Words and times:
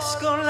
conformes 0.00 0.16
con 0.16 0.46
la 0.46 0.49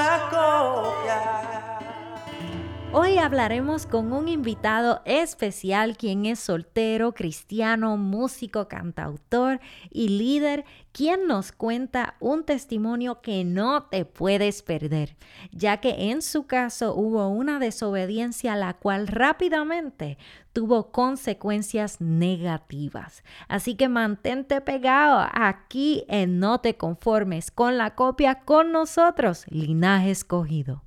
Hoy 2.93 3.19
hablaremos 3.19 3.85
con 3.85 4.11
un 4.11 4.27
invitado 4.27 5.01
especial 5.05 5.95
quien 5.95 6.25
es 6.25 6.39
soltero, 6.39 7.13
cristiano, 7.13 7.95
músico, 7.95 8.67
cantautor 8.67 9.61
y 9.89 10.09
líder, 10.09 10.65
quien 10.91 11.25
nos 11.25 11.53
cuenta 11.53 12.15
un 12.19 12.43
testimonio 12.43 13.21
que 13.21 13.45
no 13.45 13.83
te 13.83 14.03
puedes 14.03 14.61
perder, 14.61 15.15
ya 15.53 15.77
que 15.77 16.11
en 16.11 16.21
su 16.21 16.47
caso 16.47 16.93
hubo 16.93 17.29
una 17.29 17.59
desobediencia 17.59 18.57
la 18.57 18.73
cual 18.73 19.07
rápidamente 19.07 20.17
tuvo 20.51 20.91
consecuencias 20.91 22.01
negativas. 22.01 23.23
Así 23.47 23.75
que 23.75 23.87
mantente 23.87 24.59
pegado 24.59 25.25
aquí 25.31 26.03
en 26.09 26.39
No 26.39 26.59
te 26.59 26.75
conformes 26.75 27.51
con 27.51 27.77
la 27.77 27.95
copia 27.95 28.41
con 28.41 28.73
nosotros, 28.73 29.45
linaje 29.47 30.11
escogido. 30.11 30.83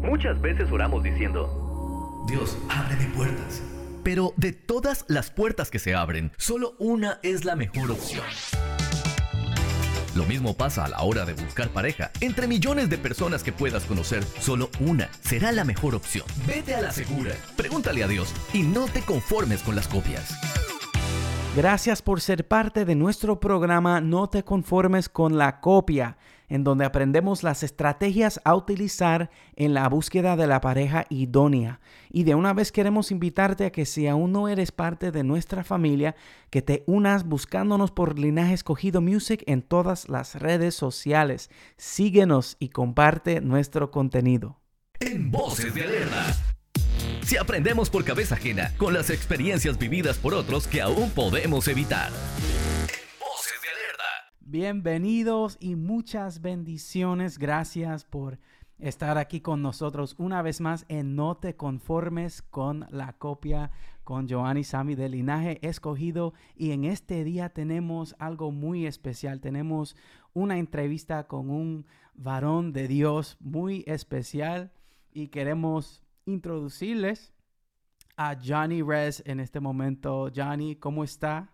Muchas 0.00 0.40
veces 0.40 0.70
oramos 0.70 1.02
diciendo, 1.02 2.24
Dios, 2.28 2.56
ábreme 2.68 3.06
puertas. 3.14 3.62
Pero 4.02 4.32
de 4.36 4.52
todas 4.52 5.04
las 5.08 5.30
puertas 5.30 5.70
que 5.70 5.78
se 5.78 5.94
abren, 5.94 6.32
solo 6.36 6.74
una 6.78 7.18
es 7.22 7.44
la 7.44 7.56
mejor 7.56 7.90
opción. 7.90 8.24
Lo 10.14 10.24
mismo 10.24 10.54
pasa 10.54 10.84
a 10.84 10.88
la 10.88 11.02
hora 11.02 11.24
de 11.24 11.34
buscar 11.34 11.68
pareja. 11.68 12.10
Entre 12.20 12.46
millones 12.46 12.88
de 12.88 12.98
personas 12.98 13.42
que 13.42 13.52
puedas 13.52 13.84
conocer, 13.84 14.24
solo 14.40 14.70
una 14.80 15.10
será 15.20 15.52
la 15.52 15.64
mejor 15.64 15.94
opción. 15.94 16.24
Vete 16.46 16.74
a 16.74 16.80
la 16.80 16.90
segura, 16.92 17.34
pregúntale 17.56 18.02
a 18.02 18.08
Dios 18.08 18.32
y 18.54 18.62
no 18.62 18.86
te 18.86 19.02
conformes 19.02 19.62
con 19.62 19.74
las 19.74 19.88
copias. 19.88 20.34
Gracias 21.56 22.00
por 22.00 22.20
ser 22.20 22.46
parte 22.46 22.84
de 22.84 22.94
nuestro 22.94 23.40
programa 23.40 24.00
No 24.00 24.28
te 24.28 24.42
conformes 24.42 25.08
con 25.08 25.38
la 25.38 25.60
copia 25.60 26.16
en 26.48 26.64
donde 26.64 26.84
aprendemos 26.84 27.42
las 27.42 27.62
estrategias 27.62 28.40
a 28.44 28.54
utilizar 28.54 29.30
en 29.56 29.74
la 29.74 29.88
búsqueda 29.88 30.36
de 30.36 30.46
la 30.46 30.60
pareja 30.60 31.06
idónea. 31.08 31.80
Y 32.10 32.24
de 32.24 32.34
una 32.34 32.52
vez 32.52 32.72
queremos 32.72 33.10
invitarte 33.10 33.66
a 33.66 33.72
que 33.72 33.86
si 33.86 34.06
aún 34.06 34.32
no 34.32 34.48
eres 34.48 34.72
parte 34.72 35.10
de 35.10 35.24
nuestra 35.24 35.64
familia, 35.64 36.16
que 36.50 36.62
te 36.62 36.84
unas 36.86 37.24
buscándonos 37.24 37.90
por 37.90 38.18
Linaje 38.18 38.54
Escogido 38.54 39.00
Music 39.00 39.42
en 39.46 39.62
todas 39.62 40.08
las 40.08 40.34
redes 40.36 40.74
sociales. 40.74 41.50
Síguenos 41.76 42.56
y 42.58 42.68
comparte 42.68 43.40
nuestro 43.40 43.90
contenido. 43.90 44.60
En 45.00 45.30
Voces 45.30 45.74
de 45.74 45.82
Alerta. 45.82 46.36
Si 47.22 47.36
aprendemos 47.36 47.90
por 47.90 48.04
cabeza 48.04 48.36
ajena 48.36 48.72
con 48.76 48.94
las 48.94 49.10
experiencias 49.10 49.78
vividas 49.78 50.16
por 50.16 50.32
otros 50.32 50.68
que 50.68 50.80
aún 50.80 51.10
podemos 51.10 51.66
evitar. 51.68 52.12
Bienvenidos 54.48 55.56
y 55.58 55.74
muchas 55.74 56.40
bendiciones. 56.40 57.36
Gracias 57.36 58.04
por 58.04 58.38
estar 58.78 59.18
aquí 59.18 59.40
con 59.40 59.60
nosotros 59.60 60.14
una 60.18 60.40
vez 60.40 60.60
más 60.60 60.86
en 60.88 61.16
No 61.16 61.36
te 61.36 61.56
conformes 61.56 62.42
con 62.42 62.86
la 62.90 63.14
copia 63.14 63.72
con 64.04 64.28
Joanny 64.28 64.62
Sami 64.62 64.94
del 64.94 65.12
linaje 65.12 65.58
escogido 65.66 66.32
y 66.54 66.70
en 66.70 66.84
este 66.84 67.24
día 67.24 67.48
tenemos 67.48 68.14
algo 68.20 68.52
muy 68.52 68.86
especial. 68.86 69.40
Tenemos 69.40 69.96
una 70.32 70.58
entrevista 70.58 71.26
con 71.26 71.50
un 71.50 71.84
varón 72.14 72.72
de 72.72 72.86
Dios 72.86 73.38
muy 73.40 73.82
especial 73.88 74.70
y 75.12 75.26
queremos 75.26 76.04
introducirles 76.24 77.34
a 78.16 78.36
Johnny 78.40 78.80
Rez 78.80 79.24
en 79.26 79.40
este 79.40 79.58
momento. 79.58 80.30
Johnny, 80.32 80.76
¿cómo 80.76 81.02
está? 81.02 81.52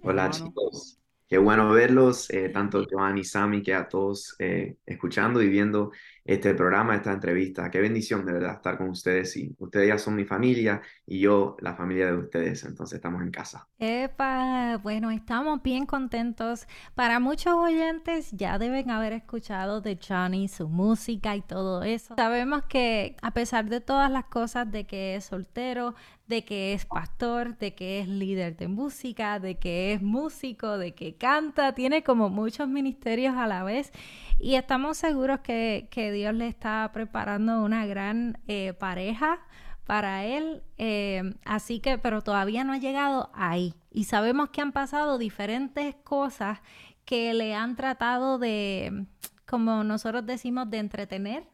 Hola 0.00 0.30
chicos, 0.30 0.98
Qué 1.28 1.36
bueno 1.36 1.70
verlos, 1.72 2.30
eh, 2.30 2.48
tanto 2.48 2.84
Joan 2.90 3.18
y 3.18 3.24
Sammy, 3.24 3.62
que 3.62 3.74
a 3.74 3.86
todos 3.88 4.34
eh, 4.38 4.76
escuchando 4.86 5.42
y 5.42 5.48
viendo 5.48 5.92
este 6.28 6.52
programa, 6.52 6.94
esta 6.94 7.10
entrevista. 7.10 7.70
Qué 7.70 7.80
bendición 7.80 8.26
de 8.26 8.34
verdad 8.34 8.56
estar 8.56 8.76
con 8.76 8.90
ustedes 8.90 9.34
y 9.38 9.56
ustedes 9.58 9.88
ya 9.88 9.96
son 9.96 10.14
mi 10.14 10.26
familia 10.26 10.82
y 11.06 11.20
yo 11.20 11.56
la 11.60 11.74
familia 11.74 12.08
de 12.08 12.18
ustedes, 12.18 12.64
entonces 12.64 12.96
estamos 12.96 13.22
en 13.22 13.30
casa. 13.30 13.66
Epa, 13.78 14.78
bueno, 14.82 15.10
estamos 15.10 15.62
bien 15.62 15.86
contentos. 15.86 16.66
Para 16.94 17.18
muchos 17.18 17.54
oyentes 17.54 18.30
ya 18.32 18.58
deben 18.58 18.90
haber 18.90 19.14
escuchado 19.14 19.80
de 19.80 19.98
Johnny, 20.06 20.48
su 20.48 20.68
música 20.68 21.34
y 21.34 21.40
todo 21.40 21.82
eso. 21.82 22.14
Sabemos 22.16 22.62
que 22.64 23.16
a 23.22 23.32
pesar 23.32 23.70
de 23.70 23.80
todas 23.80 24.10
las 24.10 24.26
cosas 24.26 24.70
de 24.70 24.84
que 24.84 25.16
es 25.16 25.24
soltero, 25.24 25.94
de 26.26 26.44
que 26.44 26.74
es 26.74 26.84
pastor, 26.84 27.56
de 27.56 27.74
que 27.74 28.00
es 28.00 28.08
líder 28.08 28.54
de 28.54 28.68
música, 28.68 29.40
de 29.40 29.58
que 29.58 29.94
es 29.94 30.02
músico, 30.02 30.76
de 30.76 30.92
que 30.92 31.16
canta, 31.16 31.74
tiene 31.74 32.02
como 32.02 32.28
muchos 32.28 32.68
ministerios 32.68 33.34
a 33.34 33.46
la 33.46 33.64
vez 33.64 33.92
y 34.38 34.54
estamos 34.54 34.98
seguros 34.98 35.40
que, 35.40 35.88
Dios 36.18 36.34
le 36.34 36.48
está 36.48 36.90
preparando 36.92 37.62
una 37.62 37.86
gran 37.86 38.38
eh, 38.46 38.74
pareja 38.74 39.40
para 39.84 40.24
él, 40.24 40.62
eh, 40.76 41.34
así 41.44 41.80
que, 41.80 41.96
pero 41.96 42.20
todavía 42.22 42.62
no 42.62 42.74
ha 42.74 42.78
llegado 42.78 43.30
ahí 43.34 43.74
y 43.90 44.04
sabemos 44.04 44.50
que 44.50 44.60
han 44.60 44.72
pasado 44.72 45.16
diferentes 45.16 45.94
cosas 46.04 46.60
que 47.04 47.32
le 47.32 47.54
han 47.54 47.74
tratado 47.74 48.38
de, 48.38 49.06
como 49.46 49.84
nosotros 49.84 50.26
decimos, 50.26 50.68
de 50.70 50.78
entretener 50.78 51.48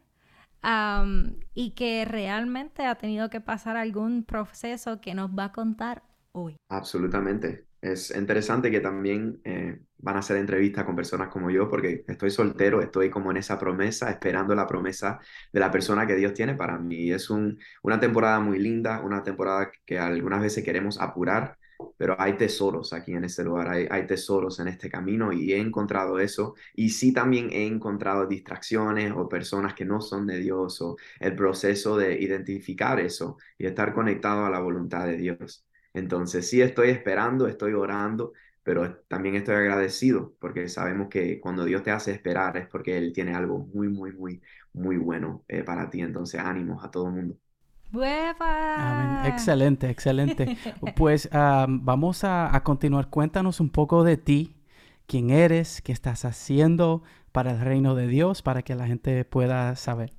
y 1.53 1.71
que 1.75 2.05
realmente 2.05 2.85
ha 2.85 2.95
tenido 2.95 3.29
que 3.29 3.39
pasar 3.39 3.77
algún 3.77 4.23
proceso 4.23 4.99
que 4.99 5.13
nos 5.13 5.29
va 5.29 5.45
a 5.45 5.51
contar 5.51 6.03
hoy. 6.31 6.57
Absolutamente. 6.69 7.67
Es 7.81 8.13
interesante 8.15 8.71
que 8.71 8.79
también 8.79 9.41
eh, 9.43 9.84
van 9.97 10.17
a 10.17 10.19
hacer 10.19 10.37
entrevistas 10.37 10.85
con 10.85 10.95
personas 10.95 11.29
como 11.29 11.49
yo, 11.49 11.69
porque 11.69 12.03
estoy 12.07 12.31
soltero, 12.31 12.81
estoy 12.81 13.09
como 13.09 13.31
en 13.31 13.37
esa 13.37 13.57
promesa, 13.59 14.09
esperando 14.09 14.55
la 14.55 14.67
promesa 14.67 15.19
de 15.51 15.59
la 15.59 15.71
persona 15.71 16.05
que 16.07 16.15
Dios 16.15 16.33
tiene 16.33 16.55
para 16.55 16.77
mí. 16.77 17.11
Es 17.11 17.29
un, 17.29 17.59
una 17.83 17.99
temporada 17.99 18.39
muy 18.39 18.59
linda, 18.59 19.01
una 19.01 19.23
temporada 19.23 19.71
que 19.85 19.99
algunas 19.99 20.41
veces 20.41 20.63
queremos 20.63 20.99
apurar, 20.99 21.57
pero 21.97 22.15
hay 22.19 22.37
tesoros 22.37 22.93
aquí 22.93 23.13
en 23.13 23.25
este 23.25 23.43
lugar, 23.43 23.69
hay, 23.69 23.87
hay, 23.89 24.05
tesoros 24.07 24.59
en 24.59 24.67
este 24.67 24.89
camino 24.89 25.31
y 25.31 25.53
he 25.53 25.59
encontrado 25.59 26.19
eso. 26.19 26.55
Y 26.73 26.89
sí 26.89 27.13
también 27.13 27.49
he 27.51 27.65
encontrado 27.65 28.27
distracciones 28.27 29.11
o 29.15 29.27
personas 29.29 29.73
que 29.73 29.85
no 29.85 30.01
son 30.01 30.27
de 30.27 30.39
Dios 30.39 30.81
o 30.81 30.97
el 31.19 31.35
proceso 31.35 31.97
de 31.97 32.19
identificar 32.21 32.99
eso 32.99 33.37
y 33.57 33.65
estar 33.65 33.93
conectado 33.93 34.45
a 34.45 34.49
la 34.49 34.59
voluntad 34.59 35.05
de 35.05 35.17
Dios. 35.17 35.65
Entonces 35.93 36.49
sí 36.49 36.61
estoy 36.61 36.89
esperando, 36.89 37.47
estoy 37.47 37.73
orando, 37.73 38.33
pero 38.65 38.97
también 39.07 39.35
estoy 39.35 39.53
agradecido 39.53 40.33
porque 40.39 40.67
sabemos 40.69 41.07
que 41.07 41.39
cuando 41.39 41.63
Dios 41.65 41.83
te 41.83 41.91
hace 41.91 42.11
esperar 42.11 42.57
es 42.57 42.67
porque 42.67 42.97
Él 42.97 43.13
tiene 43.13 43.35
algo 43.35 43.59
muy, 43.59 43.89
muy, 43.89 44.11
muy, 44.11 44.41
muy 44.73 44.97
bueno 44.97 45.43
eh, 45.47 45.61
para 45.63 45.87
ti. 45.91 46.01
Entonces 46.01 46.41
ánimos 46.41 46.83
a 46.83 46.89
todo 46.89 47.05
el 47.09 47.13
mundo. 47.13 47.37
Excelente, 49.27 49.87
excelente. 49.87 50.57
pues 50.95 51.29
vamos 51.31 52.23
a, 52.23 52.59
continuar. 52.63 53.11
Cuéntanos 53.11 53.59
un 53.59 53.69
poco 53.69 54.03
de 54.03 54.17
ti, 54.17 54.55
quién 55.05 55.29
eres, 55.29 55.83
qué 55.83 55.91
estás 55.91 56.25
haciendo 56.25 57.03
para 57.31 57.51
el 57.51 57.59
reino 57.59 57.93
de 57.93 58.07
Dios, 58.07 58.41
para 58.41 58.63
que 58.63 58.73
la 58.73 58.87
gente 58.87 59.25
pueda 59.25 59.75
saber. 59.75 60.11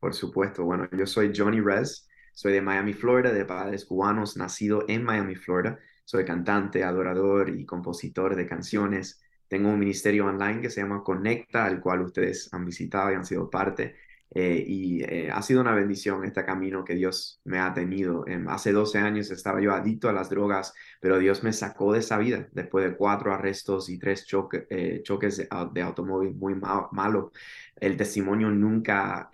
Por 0.00 0.14
supuesto. 0.14 0.64
Bueno, 0.64 0.88
yo 0.96 1.06
soy 1.06 1.34
Johnny 1.36 1.60
Rez, 1.60 2.08
soy 2.32 2.54
de 2.54 2.62
Miami, 2.62 2.94
Florida, 2.94 3.30
de 3.30 3.44
padres 3.44 3.84
cubanos, 3.84 4.38
nacido 4.38 4.86
en 4.88 5.04
Miami, 5.04 5.34
Florida. 5.34 5.78
Soy 6.04 6.24
cantante, 6.24 6.84
adorador 6.84 7.50
y 7.50 7.64
compositor 7.66 8.36
de 8.36 8.46
canciones. 8.46 9.22
Tengo 9.48 9.68
un 9.70 9.78
ministerio 9.78 10.26
online 10.26 10.60
que 10.60 10.70
se 10.70 10.80
llama 10.80 11.02
Conecta, 11.02 11.64
al 11.64 11.80
cual 11.80 12.02
ustedes 12.02 12.52
han 12.52 12.64
visitado 12.64 13.10
y 13.12 13.14
han 13.14 13.24
sido 13.24 13.48
parte. 13.50 13.96
Eh, 14.34 14.64
y 14.66 15.02
eh, 15.04 15.30
ha 15.30 15.40
sido 15.42 15.60
una 15.60 15.74
bendición 15.74 16.24
este 16.24 16.44
camino 16.44 16.84
que 16.84 16.94
Dios 16.94 17.40
me 17.44 17.60
ha 17.60 17.72
tenido. 17.72 18.26
Em, 18.26 18.48
hace 18.48 18.72
12 18.72 18.98
años 18.98 19.30
estaba 19.30 19.60
yo 19.60 19.72
adicto 19.72 20.08
a 20.08 20.12
las 20.12 20.28
drogas, 20.28 20.74
pero 21.00 21.18
Dios 21.18 21.44
me 21.44 21.52
sacó 21.52 21.92
de 21.92 22.00
esa 22.00 22.18
vida 22.18 22.48
después 22.52 22.84
de 22.84 22.96
cuatro 22.96 23.32
arrestos 23.32 23.88
y 23.88 23.98
tres 23.98 24.26
eh, 24.70 25.02
choques 25.04 25.48
de, 25.72 25.82
automóvil 25.82 26.34
muy 26.34 26.54
malos. 26.92 27.30
El 27.76 27.96
testimonio 27.96 28.50
nunca, 28.50 29.28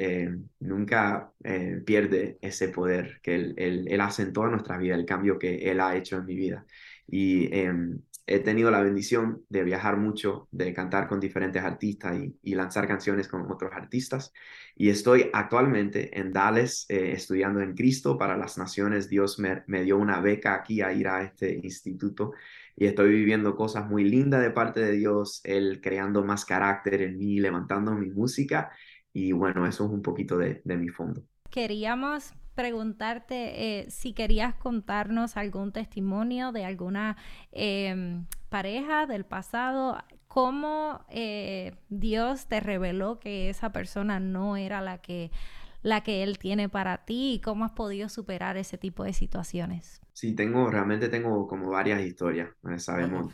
nunca 0.61 1.33
pierde 1.85 2.39
ese 2.41 2.69
poder 2.69 3.21
que 3.23 3.35
él, 3.35 3.55
él, 3.59 3.87
él, 3.89 4.01
hace 4.01 4.23
en 4.23 4.33
nuestra 4.33 4.79
vida, 4.79 4.95
el 4.95 5.05
cambio 5.05 5.39
que 5.39 5.71
Él 5.71 5.81
ha 5.81 5.97
hecho 5.97 6.17
en 6.17 6.27
mi 6.27 6.37
vida. 6.37 6.67
Y 7.07 7.55
em, 7.55 8.01
he 8.31 8.39
tenido 8.39 8.71
la 8.71 8.81
bendición 8.81 9.45
de 9.49 9.65
viajar 9.65 9.97
mucho, 9.97 10.47
de 10.53 10.73
cantar 10.73 11.09
con 11.09 11.19
diferentes 11.19 11.65
artistas 11.65 12.17
y, 12.43 12.55
lanzar 12.55 12.87
canciones 12.87 13.27
con 13.27 13.51
otros 13.51 13.73
artistas. 13.75 14.33
Y 14.77 14.89
estoy 14.89 15.31
actualmente 15.33 16.17
en 16.17 16.33
Dallas 16.33 16.87
eh, 16.89 17.11
estudiando 17.13 17.61
en 17.61 17.75
Cristo 17.75 18.17
para 18.17 18.37
las 18.37 18.57
Naciones. 18.57 19.09
Dios 19.09 19.41
me, 19.41 19.83
dio 19.83 19.99
una 19.99 20.21
beca 20.21 20.55
aquí 20.55 20.81
a 20.81 20.93
ir 20.93 21.09
a 21.09 21.23
este 21.23 21.59
instituto 21.61 22.33
y 22.77 22.87
estoy 22.87 23.11
viviendo 23.11 23.57
cosas 23.57 23.89
muy 23.91 24.05
lindas 24.05 24.43
de 24.43 24.51
parte 24.51 24.79
de 24.79 24.93
Dios, 24.93 25.41
Él 25.43 25.81
creando 25.83 26.23
más 26.25 26.45
carácter 26.45 27.03
en 27.03 27.19
mí, 27.19 27.41
levantando 27.41 27.95
mi 27.95 28.11
música. 28.11 28.71
Y 29.13 29.33
bueno, 29.33 29.67
eso 29.67 29.87
es 29.87 29.91
un 29.91 30.03
poquito 30.03 30.39
de 30.39 30.63
mi 30.65 30.89
fondo. 30.89 31.25
Queríamos 31.51 32.33
preguntarte 32.55 33.81
eh, 33.81 33.91
si 33.91 34.13
querías 34.13 34.55
contarnos 34.55 35.37
algún 35.37 35.73
testimonio 35.73 36.53
de 36.53 36.65
alguna 36.65 37.17
em, 37.53 38.27
pareja 38.49 39.07
del 39.07 39.25
pasado, 39.25 39.99
¿cómo 40.29 41.05
eh, 41.09 41.77
Dios 41.89 42.47
te 42.47 42.61
reveló 42.61 43.19
que 43.19 43.51
esa 43.51 43.73
persona 43.73 44.21
no 44.21 44.57
era 44.57 44.81
la 44.81 44.99
que, 44.99 45.31
la 45.83 46.03
que 46.03 46.23
Él 46.23 46.39
tiene 46.39 46.69
para 46.69 47.05
ti 47.05 47.35
y 47.35 47.41
cómo 47.41 47.65
has 47.65 47.73
podido 47.73 48.09
superar 48.09 48.57
ese 48.57 48.79
tipo 48.79 49.05
de 49.05 49.13
situaciones? 49.13 50.01
Sí, 50.13 50.35
tengo, 50.35 50.71
realmente 50.71 51.09
tengo 51.09 51.47
como 51.47 51.71
varias 51.71 52.03
historias, 52.03 52.51
eh, 52.69 52.79
sabemos. 52.79 53.33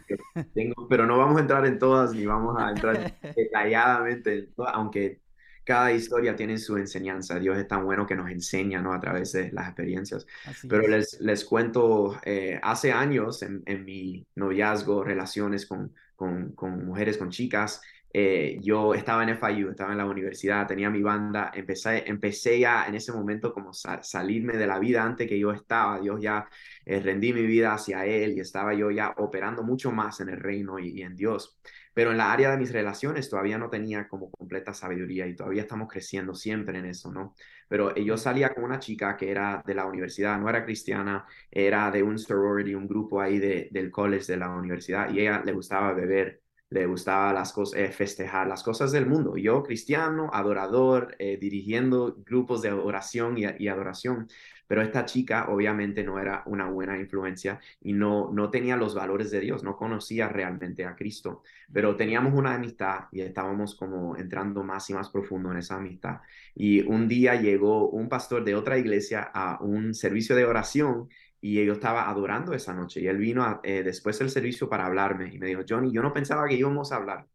Tengo, 0.54 0.86
pero 0.88 1.06
no 1.06 1.18
vamos 1.18 1.38
a 1.38 1.40
entrar 1.40 1.66
en 1.66 1.78
todas 1.78 2.14
ni 2.14 2.26
vamos 2.26 2.56
a 2.58 2.70
entrar 2.70 3.14
detalladamente 3.36 4.38
en 4.38 4.54
todas, 4.54 4.72
aunque 4.74 5.20
cada 5.66 5.92
historia 5.92 6.36
tiene 6.36 6.58
su 6.58 6.76
enseñanza. 6.76 7.40
Dios 7.40 7.58
es 7.58 7.66
tan 7.66 7.84
bueno 7.84 8.06
que 8.06 8.14
nos 8.14 8.30
enseña 8.30 8.80
¿no? 8.80 8.92
a 8.94 9.00
través 9.00 9.32
de 9.32 9.50
las 9.50 9.66
experiencias. 9.66 10.24
Pero 10.68 10.86
les, 10.86 11.20
les 11.20 11.44
cuento, 11.44 12.20
eh, 12.24 12.60
hace 12.62 12.92
años 12.92 13.42
en, 13.42 13.64
en, 13.66 13.84
mi 13.84 14.24
noviazgo, 14.36 15.02
relaciones 15.02 15.66
con, 15.66 15.92
con, 16.14 16.52
con 16.52 16.86
mujeres, 16.86 17.18
con 17.18 17.30
chicas, 17.30 17.82
eh, 18.18 18.58
yo 18.62 18.94
estaba 18.94 19.24
en 19.24 19.36
FIU, 19.36 19.68
estaba 19.68 19.92
en 19.92 19.98
la 19.98 20.06
universidad, 20.06 20.66
tenía 20.66 20.88
mi 20.88 21.02
banda, 21.02 21.50
empecé, 21.54 22.08
empecé 22.08 22.58
ya 22.58 22.86
en 22.86 22.94
ese 22.94 23.12
momento 23.12 23.52
como 23.52 23.74
salirme 23.74 24.56
de 24.56 24.66
la 24.66 24.78
vida 24.78 25.04
antes 25.04 25.28
que 25.28 25.38
yo 25.38 25.52
estaba, 25.52 26.00
Dios 26.00 26.18
ya 26.22 26.48
eh, 26.86 26.98
rendí 27.00 27.34
mi 27.34 27.42
vida 27.44 27.74
hacia 27.74 28.06
Él 28.06 28.32
y 28.32 28.40
estaba 28.40 28.72
yo 28.72 28.90
ya 28.90 29.12
operando 29.18 29.62
mucho 29.64 29.92
más 29.92 30.20
en 30.20 30.30
el 30.30 30.38
reino 30.40 30.78
y, 30.78 31.02
en 31.02 31.14
Dios. 31.14 31.58
Pero 31.92 32.10
en 32.10 32.16
la 32.16 32.32
área 32.32 32.50
de 32.50 32.56
mis 32.56 32.72
relaciones 32.72 33.28
todavía 33.28 33.58
no 33.58 33.68
tenía 33.68 34.08
como 34.08 34.30
completa 34.30 34.72
sabiduría 34.72 35.26
y 35.26 35.36
todavía 35.36 35.60
estamos 35.62 35.88
creciendo 35.88 36.34
siempre 36.34 36.78
en 36.78 36.86
eso, 36.86 37.12
¿no? 37.12 37.34
Pero 37.68 37.94
eh, 37.94 38.02
yo 38.02 38.16
salía 38.16 38.54
con 38.54 38.64
una 38.64 38.78
chica 38.78 39.14
que 39.14 39.30
era 39.30 39.62
de 39.66 39.74
la 39.74 39.84
universidad, 39.84 40.38
no 40.40 40.48
era 40.48 40.64
cristiana, 40.64 41.26
era 41.50 41.90
de 41.90 42.02
un 42.02 42.18
sorority, 42.18 42.74
un 42.74 42.88
grupo 42.88 43.20
ahí 43.20 43.38
de, 43.38 43.68
del 43.70 43.90
college 43.90 44.32
de 44.32 44.38
la 44.38 44.48
universidad 44.48 45.10
y 45.10 45.20
ella 45.20 45.42
le 45.44 45.52
gustaba 45.52 45.92
beber 45.92 46.45
le 46.70 46.86
gustaba 46.86 47.32
las 47.32 47.52
cosas, 47.52 47.78
eh, 47.80 47.92
festejar 47.92 48.48
las 48.48 48.62
cosas 48.62 48.90
del 48.92 49.06
mundo. 49.06 49.36
Yo, 49.36 49.62
cristiano, 49.62 50.30
adorador, 50.32 51.14
eh, 51.18 51.36
dirigiendo 51.40 52.16
grupos 52.24 52.62
de 52.62 52.72
oración 52.72 53.36
y, 53.38 53.68
adoración, 53.68 54.28
pero 54.66 54.82
esta 54.82 55.04
chica 55.04 55.46
obviamente 55.48 56.02
no 56.02 56.18
era 56.18 56.42
una 56.46 56.68
buena 56.68 56.98
influencia 56.98 57.60
y 57.80 57.92
no, 57.92 58.32
no 58.32 58.50
tenía 58.50 58.76
los 58.76 58.96
valores 58.96 59.30
de 59.30 59.38
Dios, 59.38 59.62
no 59.62 59.76
conocía 59.76 60.28
realmente 60.28 60.84
a 60.84 60.96
Cristo, 60.96 61.42
pero 61.72 61.94
teníamos 61.94 62.34
una 62.34 62.54
amistad 62.54 63.04
y 63.12 63.20
estábamos 63.20 63.76
como 63.76 64.16
entrando 64.16 64.64
más 64.64 64.90
y 64.90 64.94
más 64.94 65.08
profundo 65.10 65.52
en 65.52 65.58
esa 65.58 65.76
amistad. 65.76 66.20
Y 66.54 66.80
un 66.82 67.06
día 67.06 67.40
llegó 67.40 67.88
un 67.90 68.08
pastor 68.08 68.42
de 68.44 68.56
otra 68.56 68.76
iglesia 68.76 69.30
a 69.32 69.62
un 69.62 69.94
servicio 69.94 70.34
de 70.34 70.44
oración 70.44 71.08
y 71.41 71.65
yo 71.65 71.75
estaba 71.75 72.09
adorando 72.09 72.53
esa 72.53 72.75
noche 72.75 73.00
y 73.00 73.06
él 73.06 73.19
vino 73.19 73.61
eh, 73.62 73.83
después 73.83 74.19
del 74.19 74.31
servicio 74.31 74.69
para 74.69 74.87
hablarme 74.87 75.33
y 75.33 75.38
me 75.38 75.47
dijo, 75.47 75.62
Johnny, 75.69 75.93
yo 75.93 76.03
no 76.03 76.12
pensaba 76.12 76.49
que 76.49 76.55
íbamos 76.55 76.93
a 76.93 76.97
hablar, 76.97 77.27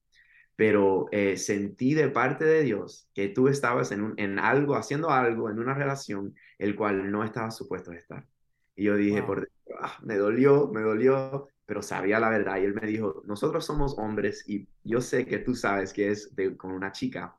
pero 0.55 1.07
eh, 1.11 1.37
sentí 1.37 1.93
de 1.93 2.09
parte 2.09 2.45
de 2.45 2.63
Dios 2.63 3.09
que 3.13 3.29
tú 3.29 3.47
estabas 3.47 3.91
en, 3.91 4.01
un, 4.01 4.13
en 4.17 4.39
algo, 4.39 4.75
haciendo 4.75 5.09
algo, 5.09 5.49
en 5.49 5.59
una 5.59 5.73
relación, 5.73 6.35
el 6.57 6.75
cual 6.75 7.11
no 7.11 7.23
estaba 7.23 7.51
supuesto 7.51 7.91
a 7.91 7.95
estar. 7.95 8.27
Y 8.75 8.85
yo 8.85 8.95
dije, 8.95 9.23
por 9.23 9.49
ah, 9.79 9.97
me 10.03 10.17
dolió, 10.17 10.69
me 10.73 10.81
dolió, 10.81 11.47
pero 11.65 11.81
sabía 11.81 12.19
la 12.19 12.29
verdad. 12.29 12.57
Y 12.57 12.65
él 12.65 12.73
me 12.73 12.87
dijo, 12.87 13.21
nosotros 13.25 13.65
somos 13.65 13.97
hombres 13.97 14.43
y 14.47 14.67
yo 14.83 15.01
sé 15.01 15.25
que 15.25 15.39
tú 15.39 15.55
sabes 15.55 15.93
que 15.93 16.11
es 16.11 16.35
de, 16.35 16.55
con 16.57 16.71
una 16.71 16.91
chica. 16.91 17.35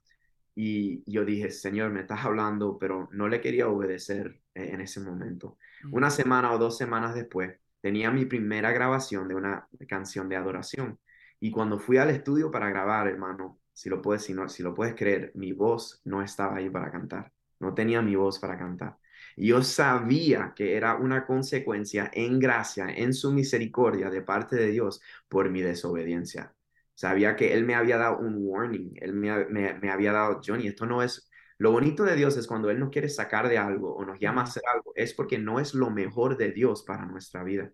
Y 0.55 1.03
yo 1.11 1.25
dije, 1.25 1.50
Señor, 1.50 1.91
me 1.91 2.00
estás 2.00 2.25
hablando, 2.25 2.79
pero 2.79 3.09
no 3.12 3.29
le 3.29 3.41
quería 3.41 3.69
obedecer 3.69 4.41
eh, 4.55 4.70
en 4.73 4.81
ese 4.81 5.00
momento. 5.00 5.59
Una 5.90 6.11
semana 6.11 6.52
o 6.52 6.58
dos 6.58 6.76
semanas 6.79 7.14
después, 7.14 7.58
tenía 7.81 8.11
mi 8.11 8.25
primera 8.25 8.70
grabación 8.73 9.29
de 9.29 9.34
una 9.34 9.69
canción 9.88 10.29
de 10.29 10.37
adoración. 10.37 10.99
Y 11.40 11.50
cuando 11.50 11.79
fui 11.79 11.96
al 11.99 12.11
estudio 12.11 12.50
para 12.50 12.69
grabar, 12.70 13.08
hermano, 13.08 13.58
si 13.73 13.88
lo 13.90 14.00
puedes, 14.00 14.23
si 14.25 14.34
no, 14.34 14.49
si 14.49 14.62
lo 14.62 14.75
puedes 14.75 14.94
creer, 14.94 15.32
mi 15.34 15.52
voz 15.52 16.00
no 16.05 16.23
estaba 16.23 16.56
ahí 16.56 16.70
para 16.70 16.90
cantar. 16.90 17.32
No 17.58 17.75
tenía 17.75 18.00
mi 18.02 18.14
voz 18.17 18.38
para 18.38 18.58
cantar. 18.58 18.96
Y 19.37 19.49
yo 19.49 19.62
sabía 19.62 20.52
que 20.55 20.76
era 20.76 20.96
una 20.96 21.26
consecuencia 21.26 22.11
en 22.12 22.38
gracia, 22.38 22.87
en 22.88 23.14
su 23.14 23.32
misericordia 23.32 24.11
de 24.11 24.23
parte 24.23 24.56
de 24.56 24.69
Dios 24.70 25.00
por 25.28 25.50
mi 25.50 25.62
desobediencia. 25.62 26.55
Sabía 26.94 27.35
que 27.37 27.55
Él 27.55 27.64
me 27.64 27.75
había 27.75 27.96
dado 27.99 28.19
un 28.19 28.37
warning, 28.38 28.93
Él 29.00 29.14
me, 29.14 29.46
me, 29.46 29.75
me 29.75 29.90
había 29.90 30.12
dado, 30.12 30.40
Johnny, 30.44 30.69
esto 30.69 30.87
no 30.87 31.02
es 31.02 31.28
lo 31.62 31.70
bonito 31.70 32.03
de 32.03 32.17
Dios 32.17 32.37
es 32.37 32.49
cuando 32.49 32.70
Él 32.70 32.81
nos 32.81 32.91
quiere 32.91 33.09
sacar 33.09 33.49
de 33.49 33.56
algo 33.56 33.94
o 33.94 34.05
nos 34.05 34.19
llama 34.19 34.41
a 34.41 34.44
hacer 34.44 34.64
algo, 34.75 34.93
es 34.97 35.14
porque 35.14 35.38
no 35.38 35.61
es 35.61 35.75
lo 35.75 35.91
mejor 35.91 36.37
de 36.37 36.50
Dios 36.50 36.82
para 36.82 37.06
nuestra 37.06 37.44
vida. 37.44 37.70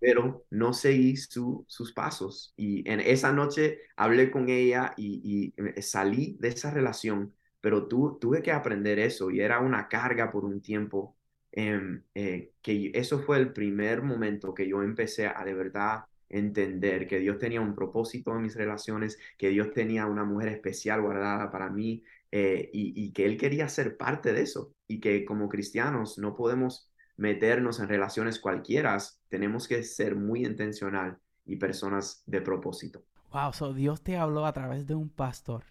Pero 0.00 0.46
no 0.48 0.72
seguí 0.72 1.18
sus 1.18 1.92
pasos. 1.94 2.54
Y 2.56 2.88
en 2.90 3.00
esa 3.00 3.30
noche 3.30 3.80
hablé 3.96 4.30
con 4.30 4.48
ella 4.48 4.94
y, 4.96 5.52
salí 5.82 6.38
de 6.40 6.48
esa 6.48 6.70
relación, 6.70 7.34
pero 7.60 7.86
tuve 7.86 8.40
que 8.40 8.50
aprender 8.50 8.98
eso 8.98 9.30
y 9.30 9.40
era 9.40 9.60
una 9.60 9.88
carga 9.88 10.32
por 10.32 10.46
un 10.46 10.62
tiempo. 10.62 11.14
Em, 11.54 12.02
eh, 12.14 12.52
que 12.62 12.92
eso 12.94 13.18
fue 13.18 13.36
el 13.36 13.52
primer 13.52 14.00
momento 14.00 14.54
que 14.54 14.66
yo 14.66 14.82
empecé 14.82 15.26
a 15.26 15.44
de 15.44 15.52
verdad 15.52 16.04
entender 16.30 17.06
que 17.06 17.18
Dios 17.18 17.38
tenía 17.38 17.60
un 17.60 17.74
propósito 17.74 18.34
en 18.34 18.40
mis 18.40 18.56
relaciones, 18.56 19.18
que 19.36 19.50
Dios 19.50 19.70
tenía 19.74 20.06
una 20.06 20.24
mujer 20.24 20.48
especial 20.48 21.02
guardada 21.02 21.50
para 21.50 21.68
mí, 21.68 22.02
eh, 22.34 22.70
y, 22.72 23.12
que 23.12 23.26
él 23.26 23.36
quería 23.36 23.68
ser 23.68 23.98
parte 23.98 24.32
de 24.32 24.40
eso 24.40 24.72
y 24.88 25.00
que 25.00 25.26
como 25.26 25.50
cristianos 25.50 26.16
no 26.16 26.34
podemos 26.34 26.90
meternos 27.18 27.78
en 27.78 27.88
relaciones 27.88 28.40
cualquiera, 28.40 28.96
tenemos 29.28 29.68
que 29.68 29.82
ser 29.82 30.16
muy 30.16 30.46
intencional 30.46 31.18
y 31.44 31.56
personas 31.56 32.22
de 32.24 32.40
propósito. 32.40 33.04
Wow, 33.32 33.52
so 33.52 33.74
Dios 33.74 34.02
te 34.02 34.16
habló 34.16 34.46
a 34.46 34.52
través 34.54 34.86
de 34.86 34.94
un 34.94 35.10
pastor. 35.10 35.64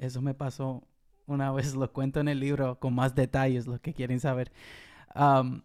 eso 0.00 0.22
me 0.22 0.32
pasó 0.32 0.88
una 1.26 1.52
vez, 1.52 1.74
lo 1.76 1.92
cuento 1.92 2.20
en 2.20 2.28
el 2.28 2.40
libro 2.40 2.78
con 2.80 2.94
más 2.94 3.14
detalles, 3.14 3.66
los 3.66 3.80
que 3.80 3.92
quieren 3.92 4.18
saber. 4.18 4.50
Um, 5.14 5.60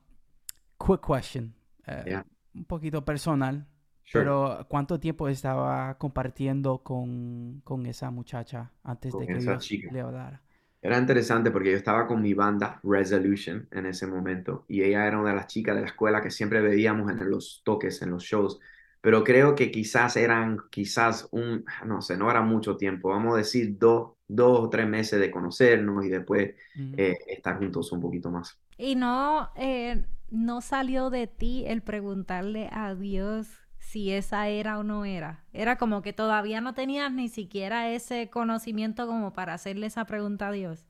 quick 0.78 1.06
question, 1.08 1.56
eh, 1.88 2.22
un 2.54 2.66
poquito 2.66 3.06
personal. 3.06 3.66
Pero 4.12 4.66
¿cuánto 4.70 5.00
tiempo 5.00 5.28
estaba 5.28 5.98
compartiendo 5.98 6.80
con, 6.84 7.62
con 7.64 7.86
esa 7.86 8.12
muchacha 8.12 8.72
antes 8.84 9.18
de 9.18 9.30
que 9.30 9.42
Dios 9.42 9.78
le 9.90 10.02
hablara? 10.02 10.42
Era 10.82 11.00
interesante 11.00 11.50
porque 11.52 11.72
yo 11.72 11.78
estaba 11.78 12.06
con 12.08 12.22
mi 12.22 12.34
banda 12.36 12.80
Resolution 12.84 13.68
en 13.72 13.88
ese 13.88 14.06
momento 14.06 14.66
y 14.68 14.84
ella 14.84 15.08
era 15.08 15.20
una 15.20 15.30
de 15.32 15.36
las 15.36 15.48
chicas 15.48 15.76
de 15.76 15.82
la 15.82 15.88
escuela 15.88 16.22
que 16.22 16.30
siempre 16.30 16.62
veíamos 16.62 17.10
en 17.12 17.30
los 17.30 17.62
toques, 17.66 18.02
en 18.04 18.12
los 18.12 18.24
shows, 18.24 18.60
pero 19.02 19.24
creo 19.24 19.56
que 19.56 19.72
quizás 19.72 20.16
eran, 20.16 20.60
quizás 20.70 21.28
un, 21.32 21.66
no 21.86 22.02
sé, 22.02 22.18
no 22.18 22.30
era 22.30 22.42
mucho 22.42 22.78
tiempo, 22.78 23.10
vamos 23.10 23.34
a 23.34 23.38
decir 23.38 23.78
dos, 23.80 24.12
dos 24.28 24.60
o 24.60 24.70
tres 24.70 24.88
meses 24.88 25.20
de 25.20 25.32
conocernos 25.32 26.06
y 26.06 26.10
después 26.10 26.54
eh, 26.96 27.18
estar 27.28 27.58
juntos 27.58 27.92
un 27.92 28.00
poquito 28.02 28.30
más. 28.30 28.60
Y 28.78 28.96
no, 28.96 29.52
eh, 29.56 30.06
no 30.30 30.62
salió 30.62 31.10
de 31.10 31.28
ti 31.28 31.66
el 31.68 31.82
preguntarle 31.82 32.70
a 32.72 32.96
Dios 32.96 33.48
si 33.96 34.12
esa 34.12 34.50
era 34.50 34.78
o 34.78 34.84
no 34.84 35.06
era. 35.06 35.46
Era 35.54 35.78
como 35.78 36.02
que 36.02 36.12
todavía 36.12 36.60
no 36.60 36.74
tenías 36.74 37.14
ni 37.14 37.30
siquiera 37.30 37.90
ese 37.94 38.30
conocimiento 38.30 39.08
como 39.08 39.32
para 39.32 39.54
hacerle 39.54 39.86
esa 39.86 40.04
pregunta 40.04 40.50
a 40.50 40.52
Dios. 40.52 40.86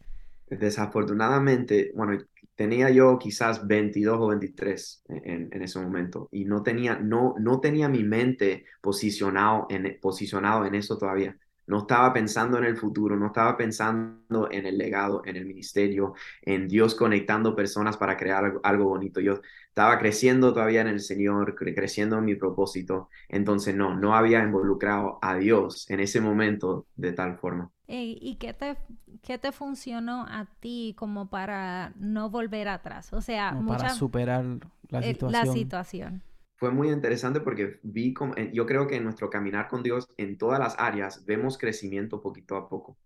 Desafortunadamente, 0.49 1.91
bueno, 1.93 2.17
tenía 2.55 2.89
yo 2.89 3.19
quizás 3.19 3.67
22 3.67 4.17
o 4.19 4.27
23 4.29 5.03
en, 5.09 5.49
en, 5.51 5.61
ese 5.61 5.79
momento 5.79 6.29
y 6.31 6.45
no 6.45 6.63
tenía, 6.63 6.97
no, 6.97 7.35
no 7.37 7.59
tenía 7.59 7.89
mi 7.89 8.03
mente 8.03 8.65
posicionado 8.81 9.67
en, 9.69 9.99
posicionado 10.01 10.65
en 10.65 10.73
eso 10.73 10.97
todavía. 10.97 11.37
No 11.67 11.79
estaba 11.79 12.13
pensando 12.13 12.57
en 12.57 12.65
el 12.65 12.77
futuro, 12.77 13.15
no 13.15 13.27
estaba 13.27 13.57
pensando 13.57 14.49
en 14.51 14.65
el 14.65 14.77
legado, 14.77 15.21
en 15.25 15.35
el 15.35 15.45
ministerio, 15.45 16.13
en 16.41 16.67
Dios 16.67 16.95
conectando 16.95 17.55
personas 17.55 17.97
para 17.97 18.17
crear 18.17 18.59
algo, 18.63 18.85
bonito. 18.85 19.19
Yo 19.19 19.41
estaba 19.67 19.97
creciendo 19.97 20.53
todavía 20.53 20.81
en 20.81 20.87
el 20.87 20.99
Señor, 20.99 21.55
creciendo 21.55 22.17
en 22.17 22.25
mi 22.25 22.35
propósito. 22.35 23.09
Entonces 23.29 23.75
no, 23.75 23.95
no 23.95 24.15
había 24.15 24.43
involucrado 24.43 25.19
a 25.21 25.35
Dios 25.35 25.89
en 25.89 25.99
ese 25.99 26.21
momento 26.21 26.85
de 26.95 27.13
tal 27.13 27.37
forma. 27.37 27.71
¿Y 27.87 28.35
qué 28.39 28.53
te, 28.53 28.77
qué 29.21 29.37
te 29.37 29.51
funcionó 29.51 30.25
a 30.27 30.45
ti 30.59 30.95
como 30.97 31.29
para 31.29 31.93
no 31.97 32.29
volver 32.29 32.67
atrás? 32.67 33.13
O 33.13 33.21
sea, 33.21 33.59
para 33.67 33.89
superar 33.89 34.45
la 34.89 34.99
eh, 34.99 35.13
situación. 35.13 35.31
la 35.31 35.53
situación 35.53 36.23
fue 36.55 36.71
muy 36.71 36.89
interesante 36.89 37.41
porque 37.41 37.79
vi, 37.83 38.13
como, 38.13 38.35
yo 38.53 38.65
creo 38.65 38.87
que 38.87 38.95
en 38.95 39.03
nuestro 39.03 39.29
caminar 39.29 39.67
con 39.67 39.83
Dios, 39.83 40.07
en 40.17 40.37
todas 40.37 40.59
las 40.59 40.75
áreas, 40.79 41.25
vemos 41.25 41.57
crecimiento 41.57 42.21
poquito 42.21 42.55
a 42.55 42.69
poco. 42.69 42.97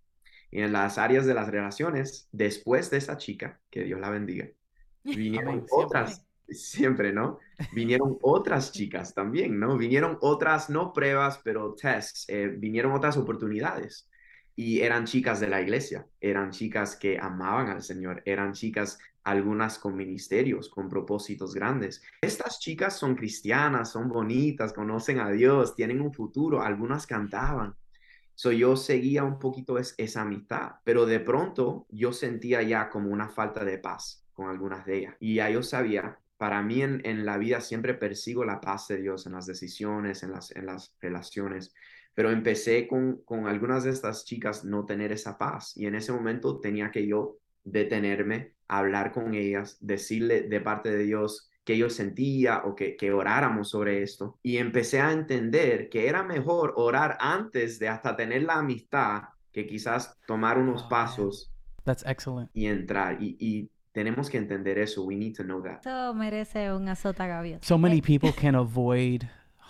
Y 0.52 0.62
en 0.62 0.74
las 0.74 0.98
áreas 0.98 1.26
de 1.26 1.34
las 1.34 1.50
relaciones, 1.50 2.28
después 2.32 2.90
de 2.90 2.98
esa 2.98 3.18
chica, 3.18 3.60
que 3.70 3.84
Dios 3.84 4.00
la 4.00 4.10
bendiga, 4.10 4.48
vinieron 5.04 5.66
otras, 5.72 6.26
siempre, 6.48 7.14
¿no? 7.14 7.40
Vinieron 7.74 8.18
otras 8.22 8.72
chicas 8.72 9.14
también, 9.14 9.60
¿no? 9.60 9.78
Vinieron 9.78 10.18
otras, 10.22 10.70
no 10.70 10.94
pruebas, 10.94 11.40
pero 11.44 11.74
tests, 11.74 12.26
eh, 12.28 12.48
vinieron 12.48 12.92
otras 12.92 13.18
oportunidades. 13.18 14.09
Y 14.60 14.82
eran 14.82 15.06
chicas 15.06 15.40
de 15.40 15.48
la 15.48 15.62
iglesia, 15.62 16.06
eran 16.20 16.52
chicas 16.52 16.98
que 16.98 17.18
amaban 17.18 17.70
al 17.70 17.82
Señor, 17.82 18.22
eran 18.26 18.52
chicas 18.52 19.00
algunas 19.24 19.80
con 19.80 19.96
ministerios, 19.96 20.68
con 20.68 20.90
propósitos 20.90 21.56
grandes. 21.56 22.04
Estas 22.20 22.60
chicas 22.60 23.00
son 23.00 23.16
cristianas, 23.16 23.90
son 23.90 24.10
bonitas, 24.10 24.74
conocen 24.74 25.22
a 25.22 25.32
Dios, 25.32 25.76
tienen 25.78 26.02
un 26.02 26.14
futuro, 26.14 26.62
algunas 26.62 27.08
cantaban. 27.08 27.74
So, 28.36 28.52
yo 28.52 28.76
seguía 28.76 29.24
un 29.24 29.40
poquito 29.40 29.78
esa 29.78 30.24
amistad, 30.24 30.72
pero 30.84 31.06
de 31.06 31.22
pronto 31.22 31.86
yo 31.88 32.12
sentía 32.12 32.62
ya 32.62 32.90
como 32.90 33.12
una 33.12 33.30
falta 33.30 33.64
de 33.64 33.78
paz 33.78 34.26
con 34.34 34.50
algunas 34.50 34.86
de 34.86 34.98
ellas. 34.98 35.16
Y 35.22 35.36
ya 35.36 35.50
yo 35.50 35.64
sabía, 35.64 36.20
para 36.36 36.62
mí 36.64 36.82
en, 36.82 37.02
en 37.06 37.26
la 37.26 37.38
vida 37.38 37.62
siempre 37.62 37.94
persigo 37.94 38.44
la 38.44 38.60
paz 38.60 38.90
de 38.90 38.98
Dios 38.98 39.26
en 39.26 39.32
las 39.32 39.46
decisiones, 39.46 40.22
en 40.24 40.32
las, 40.34 40.52
en 40.52 40.66
las 40.66 40.94
relaciones, 41.00 41.74
pero 42.14 42.32
empecé 42.32 42.88
con, 42.88 43.22
con 43.24 43.48
algunas 43.48 43.84
de 43.84 43.92
estas 43.92 44.26
chicas 44.26 44.64
no 44.66 44.86
tener 44.86 45.12
esa 45.12 45.38
paz 45.38 45.76
y 45.78 45.86
en 45.86 45.96
ese 45.96 46.12
momento 46.12 46.60
tenía 46.60 46.92
que 46.92 47.08
yo 47.08 47.38
detenerme, 47.64 48.54
hablar 48.68 49.12
con 49.12 49.34
ellas, 49.34 49.78
decirle 49.80 50.42
de 50.44 50.62
parte 50.62 50.90
de 50.92 51.04
Dios 51.04 51.50
que 51.64 51.78
yo 51.78 51.90
sentía 51.90 52.64
o 52.66 52.76
que, 52.76 52.96
que 52.96 53.12
oráramos 53.12 53.70
sobre 53.70 54.02
esto. 54.02 54.40
Y 54.42 54.58
empecé 54.58 55.02
a 55.02 55.12
entender 55.12 55.88
que 55.90 56.08
era 56.08 56.24
mejor 56.24 56.74
orar 56.78 57.18
antes 57.20 57.78
de 57.80 57.88
hasta 57.90 58.16
tener 58.16 58.44
la 58.44 58.56
amistad 58.56 59.24
que 59.52 59.68
quizás 59.68 60.18
tomar 60.26 60.58
unos 60.58 60.84
Oh, 60.86 60.90
pasos 60.90 61.52
That's 61.84 62.04
excellent. 62.06 62.50
y 62.54 62.66
entrar. 62.68 63.22
Y, 63.22 63.38
y 63.40 63.70
tenemos 63.92 64.30
que 64.30 64.38
entender 64.38 64.78
eso. 64.80 65.04
We 65.04 65.16
need 65.16 65.36
to 65.38 65.44
know 65.44 65.62
that. 65.64 65.80
Eso 65.86 66.14
merece 66.14 66.72
un 66.74 66.88
azota 66.90 67.28
gaviota. 67.28 67.66
So 67.68 67.78
many 67.78 68.00
Eh, 68.00 68.02
people 68.02 68.32
can 68.34 68.56
avoid 68.56 69.24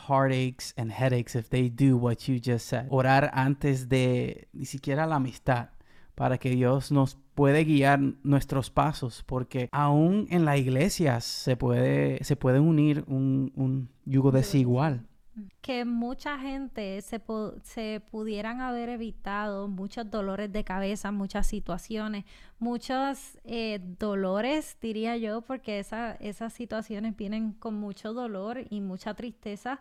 heartaches 0.10 0.74
and 0.78 0.92
headaches 0.92 1.36
if 1.36 1.50
they 1.50 1.70
do 1.70 1.98
what 1.98 2.28
you 2.28 2.40
just 2.40 2.68
said. 2.68 2.88
Orar 2.90 3.30
antes 3.34 3.88
de 3.88 4.48
ni 4.54 4.66
siquiera 4.66 5.06
la 5.06 5.16
amistad 5.16 5.70
para 6.16 6.38
que 6.38 6.50
Dios 6.50 6.92
nos 6.92 7.18
puede 7.34 7.64
guiar 7.64 8.02
nuestros 8.24 8.70
pasos, 8.70 9.24
porque 9.26 9.70
aún 9.72 10.28
en 10.30 10.44
la 10.44 10.58
iglesia 10.58 11.22
se 11.22 11.56
puede, 11.56 12.22
se 12.26 12.36
puede 12.36 12.60
unir 12.60 13.06
un, 13.08 13.54
un 13.56 13.90
yugo 14.04 14.32
desigual. 14.32 15.08
Que 15.62 15.86
mucha 15.86 16.38
gente 16.40 17.02
se, 17.02 17.22
se 17.64 18.02
pudieran 18.12 18.62
haber 18.62 18.90
evitado 18.90 19.68
muchos 19.68 20.10
dolores 20.10 20.52
de 20.52 20.64
cabeza, 20.64 21.12
muchas 21.12 21.48
situaciones, 21.48 22.26
muchos 22.60 23.38
eh, 23.44 23.80
dolores, 24.00 24.78
diría 24.82 25.18
yo, 25.18 25.42
porque 25.42 25.80
esa- 25.80 26.14
esas 26.16 26.54
situaciones 26.54 27.16
vienen 27.16 27.54
con 27.54 27.76
mucho 27.76 28.14
dolor 28.14 28.60
y 28.70 28.82
mucha 28.82 29.14
tristeza. 29.14 29.80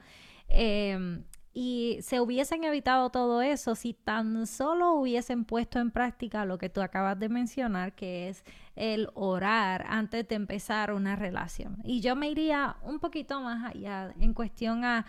em, 0.48 1.24
y 1.54 1.98
se 2.02 2.20
hubiesen 2.20 2.62
evitado 2.64 3.10
todo 3.10 3.42
eso 3.42 3.74
si 3.74 3.92
tan 3.92 4.46
solo 4.46 4.92
hubiesen 4.92 5.44
puesto 5.44 5.80
en 5.80 5.90
práctica 5.90 6.44
lo 6.44 6.56
que 6.56 6.68
tú 6.68 6.80
acabas 6.82 7.18
de 7.18 7.28
mencionar, 7.28 7.94
que 7.94 8.28
es 8.28 8.44
el 8.76 9.08
orar 9.14 9.84
antes 9.88 10.28
de 10.28 10.36
empezar 10.36 10.92
una 10.92 11.16
relación. 11.16 11.78
Y 11.84 12.00
yo 12.00 12.14
me 12.16 12.30
iría 12.30 12.76
un 12.82 13.00
poquito 13.00 13.40
más 13.40 13.64
allá 13.74 14.14
en 14.20 14.34
cuestión 14.34 14.84
a 14.84 15.04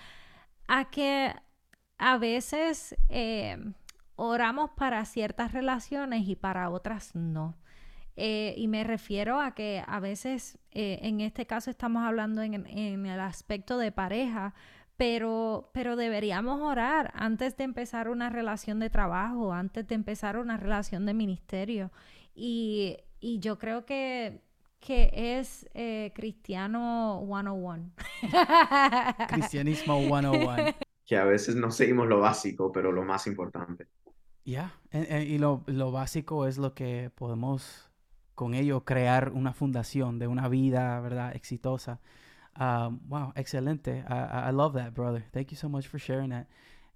a 0.70 0.86
que 0.86 1.34
a 1.98 2.18
veces 2.20 2.96
eh, 3.10 3.58
oramos 4.16 4.70
para 4.78 5.04
ciertas 5.06 5.52
relaciones 5.52 6.28
y 6.28 6.36
para 6.36 6.70
otras 6.70 7.16
no. 7.16 7.58
Eh, 8.16 8.54
y 8.56 8.68
me 8.68 8.84
refiero 8.84 9.42
a 9.42 9.56
que 9.56 9.84
a 9.86 10.00
veces, 10.00 10.60
eh, 10.72 11.00
en 11.02 11.22
este 11.22 11.48
caso 11.48 11.72
estamos 11.72 12.04
hablando 12.04 12.44
en, 12.44 12.54
el 12.66 13.20
aspecto 13.20 13.80
de 13.80 13.92
pareja, 13.92 14.54
pero, 14.96 15.72
pero 15.74 15.96
deberíamos 15.96 16.62
orar 16.62 17.12
antes 17.16 17.58
de 17.58 17.64
empezar 17.64 18.08
una 18.08 18.30
relación 18.30 18.80
de 18.80 18.92
trabajo, 18.92 19.54
antes 19.54 19.88
de 19.88 19.96
empezar 19.96 20.38
una 20.38 20.58
relación 20.58 21.06
de 21.08 21.16
ministerio. 21.16 21.92
Y, 22.36 22.98
y 23.20 23.40
yo 23.40 23.58
creo 23.58 23.86
que, 23.86 24.44
que 24.80 25.12
es 25.14 25.68
eh, 25.74 26.12
cristiano 26.16 27.22
101. 27.26 27.92
Cristianismo 29.28 30.00
101. 30.00 30.74
Que 31.06 31.18
a 31.18 31.26
veces 31.26 31.56
no 31.56 31.72
seguimos 31.72 32.08
lo 32.08 32.20
básico, 32.20 32.72
pero 32.72 32.92
lo 32.92 33.04
más 33.04 33.28
importante. 33.28 33.88
Ya, 34.46 34.74
e- 34.92 35.08
e- 35.10 35.24
y 35.26 35.38
lo, 35.38 35.64
lo 35.68 35.92
básico 35.92 36.48
es 36.48 36.58
lo 36.58 36.74
que 36.74 37.12
podemos 37.14 37.92
con 38.36 38.54
ello 38.54 38.86
crear 38.86 39.32
una 39.34 39.54
fundación 39.54 40.18
de 40.18 40.28
una 40.28 40.48
vida, 40.48 41.00
¿verdad? 41.02 41.36
Exitosa. 41.36 42.00
Um, 42.60 43.00
wow, 43.08 43.32
excelente. 43.36 44.04
I, 44.10 44.50
I- 44.50 44.54
love 44.54 44.74
that, 44.76 44.94
brother. 44.94 45.24
Thank 45.32 45.50
you 45.52 45.58
so 45.58 45.70
much 45.70 45.88
for 45.88 46.00
sharing 46.00 46.30
that. 46.32 46.48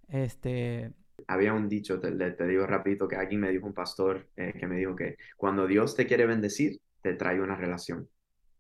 Este, 0.10 0.92
Había 1.28 1.54
un 1.54 1.70
dicho, 1.70 2.00
te, 2.00 2.12
te 2.12 2.48
digo 2.48 2.66
rapidito, 2.66 3.08
que 3.08 3.16
alguien 3.16 3.42
me 3.42 3.52
dijo, 3.52 3.68
un 3.68 3.74
pastor, 3.74 4.28
eh, 4.36 4.54
que 4.60 4.68
me 4.68 4.78
dijo 4.78 4.96
que 4.96 5.18
cuando 5.38 5.68
Dios 5.68 5.96
te 5.96 6.06
quiere 6.08 6.26
bendecir, 6.26 6.80
te 7.04 7.14
trae 7.14 7.40
una 7.40 7.56
relación. 7.56 8.10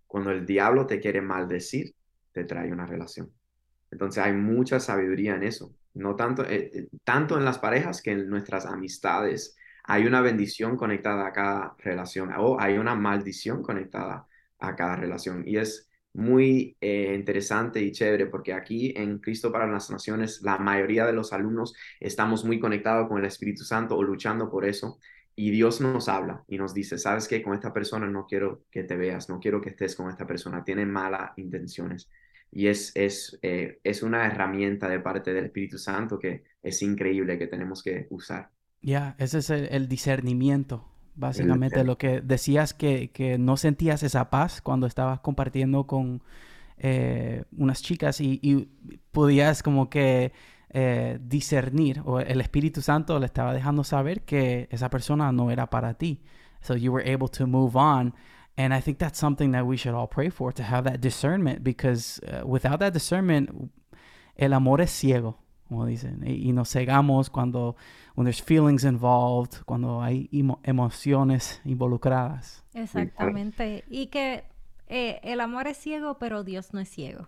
Cuando 0.05 0.29
el 0.29 0.45
diablo 0.45 0.85
te 0.85 1.00
quiere 1.00 1.21
maldecir, 1.21 1.95
te 2.31 2.43
trae 2.43 2.71
una 2.71 2.85
relación. 2.85 3.31
Entonces 3.89 4.23
hay 4.23 4.33
mucha 4.33 4.79
sabiduría 4.79 5.35
en 5.35 5.43
eso. 5.43 5.73
No 5.95 6.15
tanto, 6.15 6.43
eh, 6.43 6.71
eh, 6.73 6.88
tanto 7.03 7.38
en 7.38 7.45
las 7.45 7.59
parejas 7.59 8.01
que 8.01 8.12
en 8.12 8.29
nuestras 8.29 8.65
amistades. 8.65 9.55
Hay 9.85 10.05
una 10.05 10.21
bendición 10.21 10.77
conectada 10.77 11.27
a 11.27 11.33
cada 11.33 11.75
relación 11.79 12.31
o 12.38 12.59
hay 12.59 12.77
una 12.77 12.95
maldición 12.95 13.62
conectada 13.63 14.27
a 14.59 14.75
cada 14.75 14.95
relación. 14.95 15.43
Y 15.47 15.57
es 15.57 15.89
muy 16.13 16.77
eh, 16.79 17.13
interesante 17.15 17.81
y 17.81 17.91
chévere 17.91 18.27
porque 18.27 18.53
aquí 18.53 18.93
en 18.95 19.19
Cristo 19.19 19.51
para 19.51 19.67
las 19.67 19.89
Naciones 19.89 20.41
la 20.43 20.57
mayoría 20.57 21.05
de 21.05 21.13
los 21.13 21.33
alumnos 21.33 21.75
estamos 22.00 22.45
muy 22.45 22.59
conectados 22.59 23.07
con 23.07 23.19
el 23.19 23.25
Espíritu 23.25 23.63
Santo 23.63 23.97
o 23.97 24.03
luchando 24.03 24.50
por 24.50 24.65
eso. 24.65 25.00
Y 25.35 25.51
Dios 25.51 25.81
nos 25.81 26.09
habla 26.09 26.43
y 26.47 26.57
nos 26.57 26.73
dice, 26.73 26.97
sabes 26.97 27.27
que 27.27 27.41
con 27.41 27.53
esta 27.55 27.73
persona 27.73 28.07
no 28.07 28.25
quiero 28.27 28.65
que 28.71 28.83
te 28.83 28.95
veas, 28.97 29.29
no 29.29 29.39
quiero 29.39 29.61
que 29.61 29.69
estés 29.69 29.95
con 29.95 30.09
esta 30.09 30.27
persona, 30.27 30.63
tiene 30.63 30.85
malas 30.85 31.31
intenciones. 31.37 32.09
Y 32.51 32.67
es, 32.67 32.91
es, 32.95 33.39
eh, 33.41 33.79
es 33.83 34.03
una 34.03 34.25
herramienta 34.27 34.87
de 34.87 34.99
parte 34.99 35.33
del 35.33 35.45
Espíritu 35.45 35.77
Santo 35.79 36.19
que 36.19 36.43
es 36.61 36.81
increíble 36.83 37.37
que 37.39 37.47
tenemos 37.47 37.81
que 37.83 38.07
usar. 38.11 38.51
ya, 38.81 39.15
ese 39.17 39.39
es 39.39 39.49
el, 39.49 39.67
el 39.71 39.87
discernimiento, 39.87 40.85
básicamente. 41.15 41.83
Lo 41.83 41.97
que 41.97 42.21
decías 42.21 42.73
que, 42.73 43.11
que 43.11 43.37
no 43.37 43.57
sentías 43.57 44.03
esa 44.03 44.29
paz 44.29 44.61
cuando 44.61 44.87
estabas 44.87 45.19
compartiendo 45.21 45.87
con 45.87 46.21
eh, 46.77 47.43
unas 47.57 47.81
chicas 47.81 48.19
y, 48.21 48.39
y 48.41 48.67
podías 49.11 49.63
como 49.63 49.89
que 49.89 50.33
eh, 50.74 51.20
discernir, 51.22 52.01
o 52.06 52.20
el 52.20 52.42
Espíritu 52.42 52.82
Santo 52.82 53.20
le 53.20 53.27
estaba 53.27 53.53
dejando 53.53 53.84
saber 53.84 54.24
que 54.24 54.68
esa 54.72 54.89
persona 54.89 55.32
no 55.32 55.51
era 55.51 55.70
para 55.70 55.94
ti. 55.94 56.22
So 56.62 56.75
you 56.75 56.92
were 56.92 57.13
able 57.13 57.30
to 57.30 57.46
move 57.46 57.75
on. 57.75 58.13
And 58.58 58.74
I 58.74 58.82
think 58.82 58.98
that's 58.98 59.20
something 59.20 59.51
that 59.51 59.65
we 59.65 59.77
should 59.77 59.96
all 59.96 60.08
pray 60.08 60.30
for 60.30 60.53
to 60.53 60.63
have 60.63 60.84
that 60.89 61.00
discernment 61.00 61.63
because 61.63 62.22
uh, 62.24 62.46
without 62.46 62.80
that 62.80 62.94
discernment, 62.94 63.50
el 64.36 64.53
amor 64.53 64.82
es 64.82 64.92
ciego, 64.92 65.39
como 65.68 65.86
dicen, 65.86 66.24
y, 66.24 66.50
y 66.50 66.53
nos 66.53 66.70
cegamos 66.70 67.30
cuando 67.30 67.75
when 68.15 68.25
there's 68.25 68.42
feelings 68.42 68.84
involved, 68.84 69.63
cuando 69.65 70.01
hay 70.01 70.30
emo- 70.32 70.60
emociones 70.63 71.62
involucradas. 71.65 72.63
Exactamente. 72.74 73.84
Y 73.89 74.08
que 74.08 74.44
eh, 74.88 75.20
el 75.24 75.42
amor 75.42 75.68
es 75.68 75.77
ciego, 75.77 76.18
pero 76.20 76.44
Dios 76.44 76.74
no 76.74 76.80
es 76.80 76.89
ciego. 76.89 77.27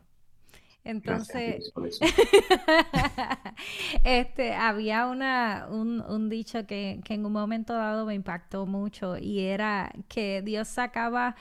Entonces, 0.86 1.74
este, 4.04 4.54
había 4.54 5.08
una, 5.08 5.66
un, 5.68 6.00
un 6.02 6.30
dicho 6.30 6.68
que, 6.68 7.02
que 7.04 7.16
en 7.16 7.26
un 7.26 7.34
momento 7.34 7.74
dado 7.74 8.06
me 8.06 8.14
impactó 8.14 8.68
mucho 8.68 9.18
y 9.18 9.40
era 9.40 9.92
que 10.08 10.44
Dios 10.44 10.68
sacaba, 10.68 11.36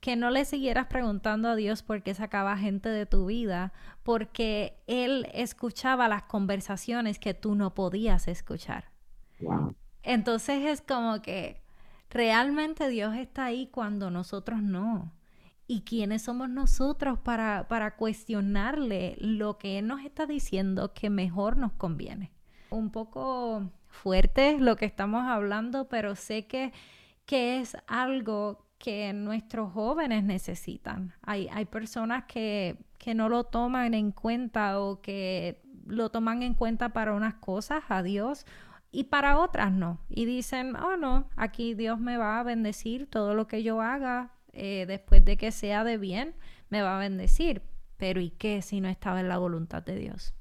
que 0.00 0.16
no 0.16 0.30
le 0.30 0.44
siguieras 0.44 0.88
preguntando 0.88 1.48
a 1.48 1.54
Dios 1.54 1.84
por 1.84 2.02
qué 2.02 2.12
sacaba 2.12 2.56
gente 2.56 2.88
de 2.88 3.06
tu 3.06 3.26
vida, 3.26 3.72
porque 4.02 4.82
Él 4.88 5.28
escuchaba 5.32 6.08
las 6.08 6.24
conversaciones 6.24 7.20
que 7.20 7.34
tú 7.34 7.54
no 7.54 7.74
podías 7.74 8.26
escuchar. 8.26 8.90
Wow. 9.38 9.76
Entonces 10.02 10.66
es 10.66 10.80
como 10.80 11.22
que 11.22 11.62
realmente 12.10 12.88
Dios 12.88 13.14
está 13.14 13.44
ahí 13.44 13.68
cuando 13.68 14.10
nosotros 14.10 14.60
no. 14.60 15.12
¿Y 15.70 15.82
quiénes 15.82 16.22
somos 16.22 16.48
nosotros 16.48 17.18
para, 17.18 17.68
para 17.68 17.94
cuestionarle 17.94 19.16
lo 19.20 19.58
que 19.58 19.78
Él 19.78 19.86
nos 19.86 20.02
está 20.02 20.24
diciendo 20.24 20.94
que 20.94 21.10
mejor 21.10 21.58
nos 21.58 21.72
conviene? 21.72 22.32
Un 22.70 22.90
poco 22.90 23.70
fuerte 23.86 24.58
lo 24.58 24.76
que 24.76 24.86
estamos 24.86 25.24
hablando, 25.26 25.86
pero 25.90 26.14
sé 26.14 26.46
que, 26.46 26.72
que 27.26 27.60
es 27.60 27.76
algo 27.86 28.66
que 28.78 29.12
nuestros 29.12 29.70
jóvenes 29.74 30.24
necesitan. 30.24 31.12
Hay, 31.20 31.48
hay 31.52 31.66
personas 31.66 32.24
que, 32.24 32.78
que 32.96 33.14
no 33.14 33.28
lo 33.28 33.44
toman 33.44 33.92
en 33.92 34.10
cuenta 34.12 34.80
o 34.80 35.02
que 35.02 35.60
lo 35.84 36.10
toman 36.10 36.42
en 36.42 36.54
cuenta 36.54 36.94
para 36.94 37.12
unas 37.12 37.34
cosas, 37.34 37.84
a 37.90 38.02
Dios, 38.02 38.46
y 38.90 39.04
para 39.04 39.38
otras 39.38 39.70
no. 39.70 40.00
Y 40.08 40.24
dicen, 40.24 40.76
oh 40.76 40.96
no, 40.96 41.28
aquí 41.36 41.74
Dios 41.74 42.00
me 42.00 42.16
va 42.16 42.40
a 42.40 42.42
bendecir 42.42 43.06
todo 43.06 43.34
lo 43.34 43.46
que 43.46 43.62
yo 43.62 43.82
haga, 43.82 44.32
eh, 44.58 44.86
después 44.86 45.24
de 45.24 45.36
que 45.36 45.52
sea 45.52 45.84
de 45.84 45.96
bien, 45.96 46.34
me 46.68 46.82
va 46.82 46.96
a 46.96 47.00
bendecir. 47.00 47.62
Pero 47.96 48.20
¿y 48.20 48.30
qué 48.30 48.62
si 48.62 48.80
no 48.80 48.88
estaba 48.88 49.20
en 49.20 49.28
la 49.28 49.38
voluntad 49.38 49.82
de 49.82 49.96
Dios? 49.96 50.34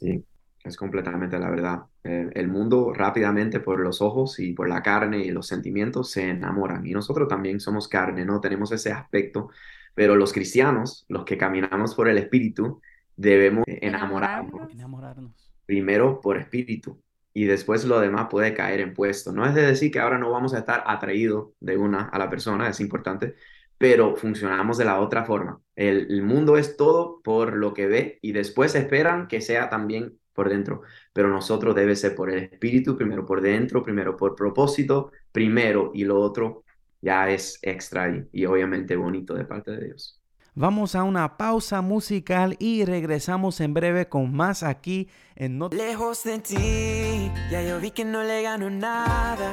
Sí. 0.00 0.24
es 0.64 0.76
completamente 0.76 1.38
la 1.38 1.50
verdad. 1.50 1.82
Eh, 2.02 2.30
el 2.34 2.48
mundo 2.48 2.92
rápidamente 2.92 3.60
por 3.60 3.80
los 3.80 4.02
ojos 4.02 4.38
y 4.40 4.52
por 4.52 4.68
la 4.68 4.82
carne 4.82 5.18
y 5.18 5.30
los 5.30 5.46
sentimientos 5.46 6.10
se 6.10 6.30
enamoran. 6.30 6.86
Y 6.86 6.92
nosotros 6.92 7.28
también 7.28 7.60
somos 7.60 7.88
carne, 7.88 8.24
¿no? 8.24 8.40
Tenemos 8.40 8.72
ese 8.72 8.92
aspecto. 8.92 9.50
Pero 9.94 10.16
los 10.16 10.32
cristianos, 10.32 11.04
los 11.08 11.24
que 11.24 11.38
caminamos 11.38 11.94
por 11.94 12.08
el 12.08 12.18
Espíritu, 12.18 12.80
debemos 13.16 13.64
enamorarnos. 13.66 14.72
Enamorarnos. 14.72 15.52
Primero 15.66 16.20
por 16.20 16.36
Espíritu 16.36 16.98
y 17.34 17.44
después 17.46 17.84
lo 17.84 18.00
demás 18.00 18.28
puede 18.30 18.54
caer 18.54 18.80
en 18.80 18.94
puesto. 18.94 19.32
No 19.32 19.44
es 19.46 19.54
de 19.54 19.62
decir 19.62 19.90
que 19.90 20.00
ahora 20.00 20.18
no 20.18 20.30
vamos 20.30 20.54
a 20.54 20.60
estar 20.60 20.84
atraídos 20.86 21.50
de 21.60 21.76
una 21.76 22.04
a 22.08 22.18
la 22.18 22.30
persona, 22.30 22.68
es 22.68 22.80
importante, 22.80 23.34
pero 23.76 24.16
funcionamos 24.16 24.78
de 24.78 24.84
la 24.86 25.00
otra 25.00 25.24
forma. 25.24 25.60
El, 25.76 26.22
mundo 26.22 26.56
es 26.56 26.76
todo 26.76 27.20
por 27.22 27.54
lo 27.56 27.74
que 27.74 27.86
ve 27.86 28.18
y 28.22 28.32
después 28.32 28.74
esperan 28.76 29.28
que 29.28 29.40
sea 29.40 29.68
también 29.68 30.18
por 30.32 30.48
dentro, 30.48 30.82
pero 31.12 31.28
nosotros 31.28 31.74
debe 31.74 31.96
ser 31.96 32.14
por 32.14 32.30
el 32.30 32.44
espíritu, 32.44 32.96
primero 32.96 33.26
por 33.26 33.40
dentro, 33.40 33.82
primero 33.82 34.16
por 34.16 34.34
propósito, 34.36 35.12
primero 35.32 35.90
y 35.94 36.04
lo 36.04 36.20
otro 36.20 36.64
ya 37.00 37.30
es 37.30 37.58
extra 37.62 38.26
y 38.32 38.46
obviamente 38.46 38.96
bonito 38.96 39.34
de 39.34 39.44
parte 39.44 39.72
de 39.72 39.86
Dios. 39.86 40.23
Vamos 40.56 40.94
a 40.94 41.02
una 41.02 41.36
pausa 41.36 41.82
musical 41.82 42.54
y 42.60 42.84
regresamos 42.84 43.60
en 43.60 43.74
breve 43.74 44.08
con 44.08 44.32
más 44.32 44.62
aquí 44.62 45.08
en 45.34 45.58
No 45.58 45.68
Lejos 45.70 46.22
de 46.22 46.38
ti, 46.38 47.32
ya 47.50 47.60
yo 47.60 47.80
vi 47.80 47.90
que 47.90 48.04
no 48.04 48.22
le 48.22 48.40
gano 48.42 48.70
nada. 48.70 49.52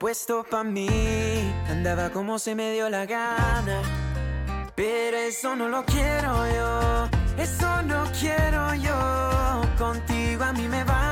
Puesto 0.00 0.44
pa' 0.50 0.64
mí, 0.64 0.88
andaba 1.68 2.10
como 2.10 2.40
se 2.40 2.56
me 2.56 2.72
dio 2.72 2.90
la 2.90 3.06
gana. 3.06 3.80
Pero 4.74 5.18
eso 5.18 5.54
no 5.54 5.68
lo 5.68 5.84
quiero 5.84 6.32
yo, 6.52 7.08
eso 7.38 7.82
no 7.82 8.06
quiero 8.18 8.74
yo. 8.74 9.62
Contigo 9.78 10.42
a 10.42 10.52
mí 10.52 10.66
me 10.66 10.82
va 10.82 11.05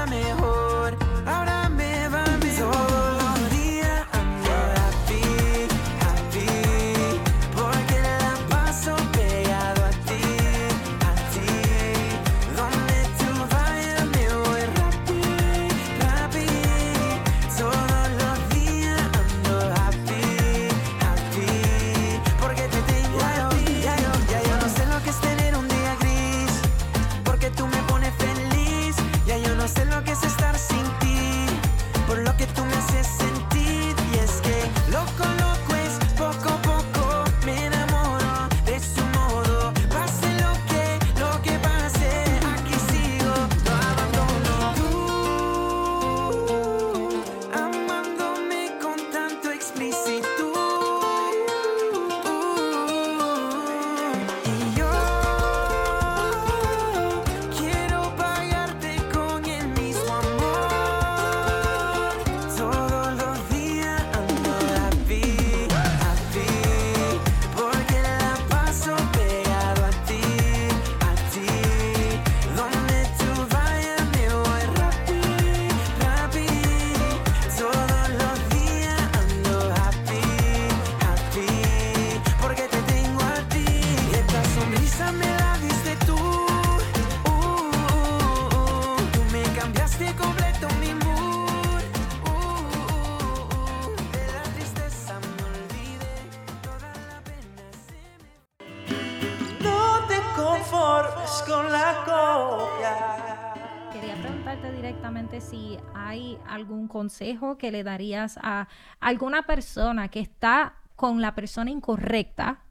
consejo 107.04 107.58
que 107.58 107.70
le 107.72 107.84
darías 107.84 108.38
a 108.42 108.68
alguna 109.00 109.46
persona 109.46 110.08
que 110.10 110.20
está 110.20 110.76
con 110.96 111.20
la 111.20 111.34
persona 111.34 111.70
incorrecta, 111.70 112.64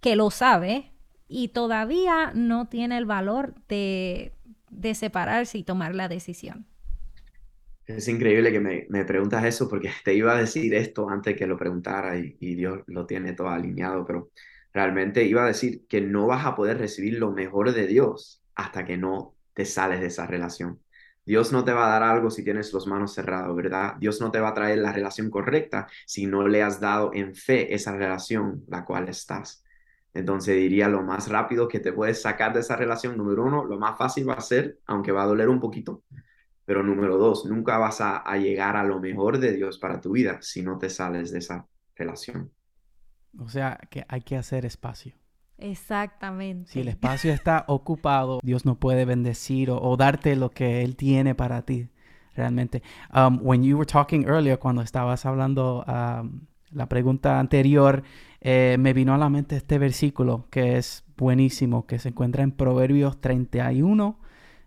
que 0.00 0.16
lo 0.16 0.30
sabe 0.30 0.92
y 1.28 1.48
todavía 1.48 2.32
no 2.34 2.68
tiene 2.68 2.98
el 2.98 3.06
valor 3.06 3.54
de, 3.68 4.32
de 4.70 4.94
separarse 4.94 5.58
y 5.58 5.64
tomar 5.64 5.94
la 5.94 6.08
decisión. 6.08 6.66
Es 7.86 8.08
increíble 8.08 8.50
que 8.52 8.60
me, 8.60 8.86
me 8.90 9.04
preguntas 9.04 9.44
eso 9.44 9.68
porque 9.68 9.90
te 10.04 10.14
iba 10.14 10.32
a 10.34 10.38
decir 10.40 10.74
esto 10.74 11.08
antes 11.10 11.36
que 11.36 11.46
lo 11.46 11.58
preguntara 11.58 12.18
y, 12.18 12.36
y 12.40 12.54
Dios 12.54 12.80
lo 12.86 13.06
tiene 13.06 13.34
todo 13.34 13.48
alineado, 13.50 14.06
pero 14.06 14.30
realmente 14.72 15.24
iba 15.24 15.44
a 15.44 15.48
decir 15.48 15.86
que 15.88 16.00
no 16.00 16.26
vas 16.26 16.46
a 16.46 16.54
poder 16.56 16.78
recibir 16.78 17.18
lo 17.18 17.32
mejor 17.32 17.72
de 17.72 17.86
Dios 17.86 18.42
hasta 18.54 18.84
que 18.84 18.96
no 18.96 19.36
te 19.54 19.66
sales 19.66 20.00
de 20.00 20.06
esa 20.08 20.26
relación. 20.26 20.80
Dios 21.26 21.52
no 21.52 21.64
te 21.64 21.72
va 21.72 21.86
a 21.86 21.90
dar 21.98 22.02
algo 22.02 22.30
si 22.30 22.44
tienes 22.44 22.72
las 22.72 22.86
manos 22.86 23.14
cerradas, 23.14 23.54
¿verdad? 23.54 23.94
Dios 23.98 24.20
no 24.20 24.30
te 24.30 24.40
va 24.40 24.48
a 24.48 24.54
traer 24.54 24.78
la 24.78 24.92
relación 24.92 25.30
correcta 25.30 25.86
si 26.06 26.26
no 26.26 26.46
le 26.46 26.62
has 26.62 26.80
dado 26.80 27.10
en 27.14 27.34
fe 27.34 27.74
esa 27.74 27.96
relación 27.96 28.64
la 28.68 28.84
cual 28.84 29.08
estás. 29.08 29.62
Entonces 30.12 30.56
diría 30.56 30.88
lo 30.88 31.02
más 31.02 31.28
rápido 31.28 31.66
que 31.66 31.80
te 31.80 31.92
puedes 31.92 32.22
sacar 32.22 32.52
de 32.52 32.60
esa 32.60 32.76
relación, 32.76 33.16
número 33.16 33.44
uno, 33.44 33.64
lo 33.64 33.78
más 33.78 33.98
fácil 33.98 34.28
va 34.28 34.34
a 34.34 34.40
ser, 34.40 34.78
aunque 34.86 35.12
va 35.12 35.24
a 35.24 35.26
doler 35.26 35.48
un 35.48 35.60
poquito, 35.60 36.02
pero 36.64 36.82
número 36.82 37.16
dos, 37.16 37.46
nunca 37.46 37.78
vas 37.78 38.00
a, 38.00 38.18
a 38.18 38.36
llegar 38.36 38.76
a 38.76 38.84
lo 38.84 39.00
mejor 39.00 39.38
de 39.38 39.52
Dios 39.52 39.78
para 39.78 40.00
tu 40.00 40.12
vida 40.12 40.38
si 40.40 40.62
no 40.62 40.78
te 40.78 40.88
sales 40.88 41.32
de 41.32 41.38
esa 41.38 41.66
relación. 41.96 42.52
O 43.38 43.48
sea, 43.48 43.80
que 43.90 44.04
hay 44.08 44.22
que 44.22 44.36
hacer 44.36 44.64
espacio. 44.64 45.14
Exactamente. 45.64 46.70
Si 46.70 46.80
el 46.80 46.88
espacio 46.88 47.32
está 47.32 47.64
ocupado, 47.68 48.38
Dios 48.42 48.66
no 48.66 48.74
puede 48.74 49.06
bendecir 49.06 49.70
o, 49.70 49.80
o 49.80 49.96
darte 49.96 50.36
lo 50.36 50.50
que 50.50 50.82
Él 50.82 50.94
tiene 50.94 51.34
para 51.34 51.62
ti, 51.62 51.88
realmente. 52.34 52.82
Um, 53.14 53.38
when 53.40 53.62
you 53.62 53.78
were 53.78 53.86
talking 53.86 54.24
earlier, 54.28 54.58
cuando 54.58 54.82
estabas 54.82 55.24
hablando 55.24 55.82
um, 55.88 56.42
la 56.70 56.86
pregunta 56.90 57.40
anterior, 57.40 58.02
eh, 58.42 58.76
me 58.78 58.92
vino 58.92 59.14
a 59.14 59.18
la 59.18 59.30
mente 59.30 59.56
este 59.56 59.78
versículo 59.78 60.46
que 60.50 60.76
es 60.76 61.02
buenísimo, 61.16 61.86
que 61.86 61.98
se 61.98 62.10
encuentra 62.10 62.42
en 62.42 62.52
Proverbios 62.52 63.18
31, 63.22 64.18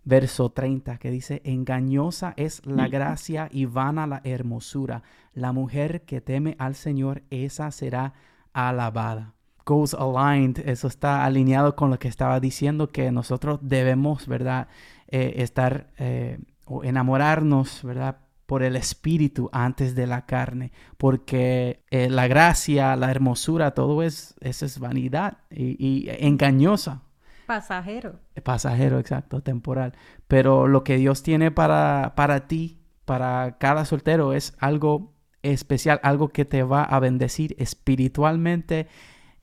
verso 0.03 0.49
30, 0.49 0.97
que 0.97 1.11
dice, 1.11 1.43
engañosa 1.43 2.33
es 2.37 2.65
la 2.65 2.87
gracia 2.87 3.49
y 3.51 3.65
vana 3.65 4.07
la 4.07 4.21
hermosura. 4.23 5.03
La 5.33 5.51
mujer 5.51 6.01
que 6.05 6.21
teme 6.21 6.55
al 6.57 6.73
Señor, 6.73 7.21
esa 7.29 7.69
será 7.69 8.15
alabada. 8.51 9.36
Goes 9.67 9.93
aligned, 9.93 10.59
eso 10.65 10.87
está 10.87 11.25
alineado 11.25 11.75
con 11.75 11.89
lo 11.91 11.99
que 11.99 12.07
estaba 12.07 12.39
diciendo, 12.39 12.87
que 12.87 13.11
nosotros 13.11 13.59
debemos, 13.61 14.25
¿verdad? 14.25 14.69
Eh, 15.09 15.33
estar 15.37 15.87
eh, 15.97 16.39
o 16.65 16.85
enamorarnos, 16.85 17.83
¿verdad? 17.83 18.19
Por 18.45 18.63
el 18.63 18.77
espíritu 18.77 19.49
antes 19.51 19.93
de 19.93 20.07
la 20.07 20.25
carne, 20.25 20.71
porque 20.97 21.83
eh, 21.91 22.09
la 22.09 22.27
gracia, 22.27 22.95
la 22.95 23.11
hermosura, 23.11 23.71
todo 23.71 24.03
es, 24.03 24.35
eso 24.39 24.65
es 24.65 24.79
vanidad 24.79 25.39
y, 25.49 25.75
y 25.85 26.09
engañosa. 26.25 27.01
Pasajero. 27.45 28.21
Pasajero, 28.43 28.99
exacto, 28.99 29.41
temporal. 29.41 29.93
Pero 30.29 30.67
lo 30.67 30.85
que 30.85 30.95
Dios 30.95 31.23
tiene 31.23 31.51
para, 31.51 32.13
para 32.15 32.47
ti, 32.47 32.79
para 33.03 33.57
cada 33.57 33.83
soltero, 33.83 34.31
es 34.31 34.55
algo 34.59 35.13
especial, 35.43 35.99
algo 36.03 36.29
que 36.29 36.45
te 36.45 36.63
va 36.63 36.83
a 36.83 37.01
bendecir 37.01 37.53
espiritualmente 37.59 38.87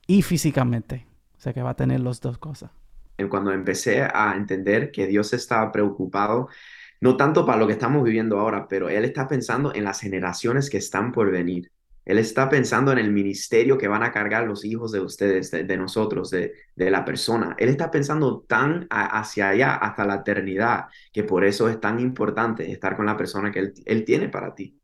y 0.07 0.21
físicamente. 0.21 1.07
O 1.37 1.39
sea 1.39 1.53
que 1.53 1.61
va 1.61 1.71
a 1.71 1.75
tener 1.75 1.99
las 1.99 2.21
dos 2.21 2.37
cosas. 2.37 2.71
Cuando 3.29 3.51
empecé 3.51 4.01
a 4.01 4.33
entender 4.35 4.91
que 4.91 5.07
Dios 5.07 5.33
estaba 5.33 5.71
preocupado, 5.71 6.49
no 7.01 7.17
tanto 7.17 7.45
para 7.45 7.59
lo 7.59 7.67
que 7.67 7.73
estamos 7.73 8.03
viviendo 8.03 8.39
ahora, 8.39 8.67
pero 8.67 8.89
Él 8.89 9.05
está 9.05 9.27
pensando 9.27 9.73
en 9.73 9.83
las 9.83 9.99
generaciones 10.01 10.69
que 10.69 10.77
están 10.77 11.11
por 11.11 11.31
venir. 11.31 11.71
Él 12.05 12.19
está 12.19 12.49
pensando 12.49 12.91
en 12.91 12.99
el 12.99 13.11
ministerio 13.11 13.77
que 13.79 13.87
van 13.87 14.03
a 14.03 14.11
cargar 14.11 14.45
los 14.45 14.63
hijos 14.63 14.91
de 14.91 14.99
ustedes, 14.99 15.49
de, 15.49 15.77
nosotros, 15.77 16.29
de, 16.29 16.53
de, 16.75 16.91
la 16.91 17.03
persona. 17.03 17.55
Él 17.57 17.69
está 17.69 17.89
pensando 17.89 18.41
tan 18.47 18.87
hacia 18.91 19.49
allá, 19.49 19.75
hasta 19.75 20.05
la 20.05 20.15
eternidad, 20.15 20.85
que 21.11 21.23
por 21.23 21.43
eso 21.43 21.67
es 21.67 21.79
tan 21.79 21.99
importante 21.99 22.71
estar 22.71 22.95
con 22.95 23.07
la 23.07 23.17
persona 23.17 23.51
que 23.51 23.59
él, 23.59 23.73
él 23.85 24.05
tiene 24.05 24.29
para 24.29 24.53
ti. 24.53 24.79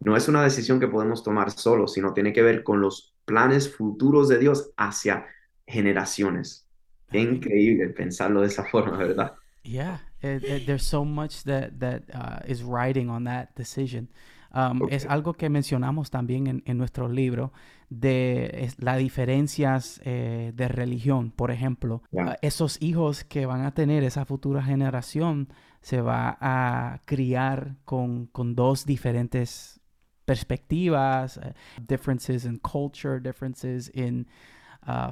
No 0.00 0.16
es 0.16 0.28
una 0.28 0.42
decisión 0.42 0.78
que 0.78 0.88
podemos 0.88 1.22
tomar 1.22 1.50
solo, 1.50 1.88
sino 1.88 2.12
tiene 2.12 2.34
que 2.34 2.42
ver 2.42 2.62
con 2.62 2.82
los 2.82 3.15
planes 3.26 3.68
futuros 3.74 4.28
de 4.28 4.38
Dios 4.38 4.70
hacia 4.78 5.26
generaciones. 5.66 6.66
Qué 7.10 7.20
increíble 7.20 7.88
pensarlo 7.88 8.40
de 8.40 8.46
esa 8.46 8.64
forma, 8.70 8.96
¿verdad? 8.96 9.34
Yeah, 9.62 10.00
there's 10.20 10.84
so 10.84 11.04
much 11.04 11.42
that 11.44 11.78
that 11.80 12.02
uh, 12.14 12.40
is 12.46 12.62
riding 12.62 13.10
on 13.10 13.24
that 13.24 13.50
decision. 13.56 14.08
Um, 14.52 14.88
es 14.90 15.04
algo 15.06 15.34
que 15.34 15.50
mencionamos 15.50 16.10
también 16.10 16.46
en, 16.46 16.62
en 16.64 16.78
nuestro 16.78 17.08
libro 17.08 17.52
de 17.90 18.72
las 18.78 18.98
diferencias 18.98 20.00
eh, 20.04 20.52
de 20.54 20.68
religión. 20.68 21.30
Por 21.30 21.50
ejemplo, 21.50 22.02
uh, 22.12 22.32
esos 22.42 22.80
hijos 22.80 23.24
que 23.24 23.44
van 23.44 23.64
a 23.64 23.74
tener 23.74 24.02
esa 24.02 24.24
futura 24.24 24.62
generación 24.62 25.48
se 25.82 26.00
va 26.00 26.38
a 26.40 27.00
criar 27.04 27.76
con, 27.84 28.26
con 28.26 28.54
dos 28.54 28.86
diferentes 28.86 29.80
perspectivas, 30.26 31.38
uh, 31.38 31.52
differences 31.88 32.44
in 32.44 32.58
culture, 32.58 33.18
differences 33.18 33.90
in 33.94 34.26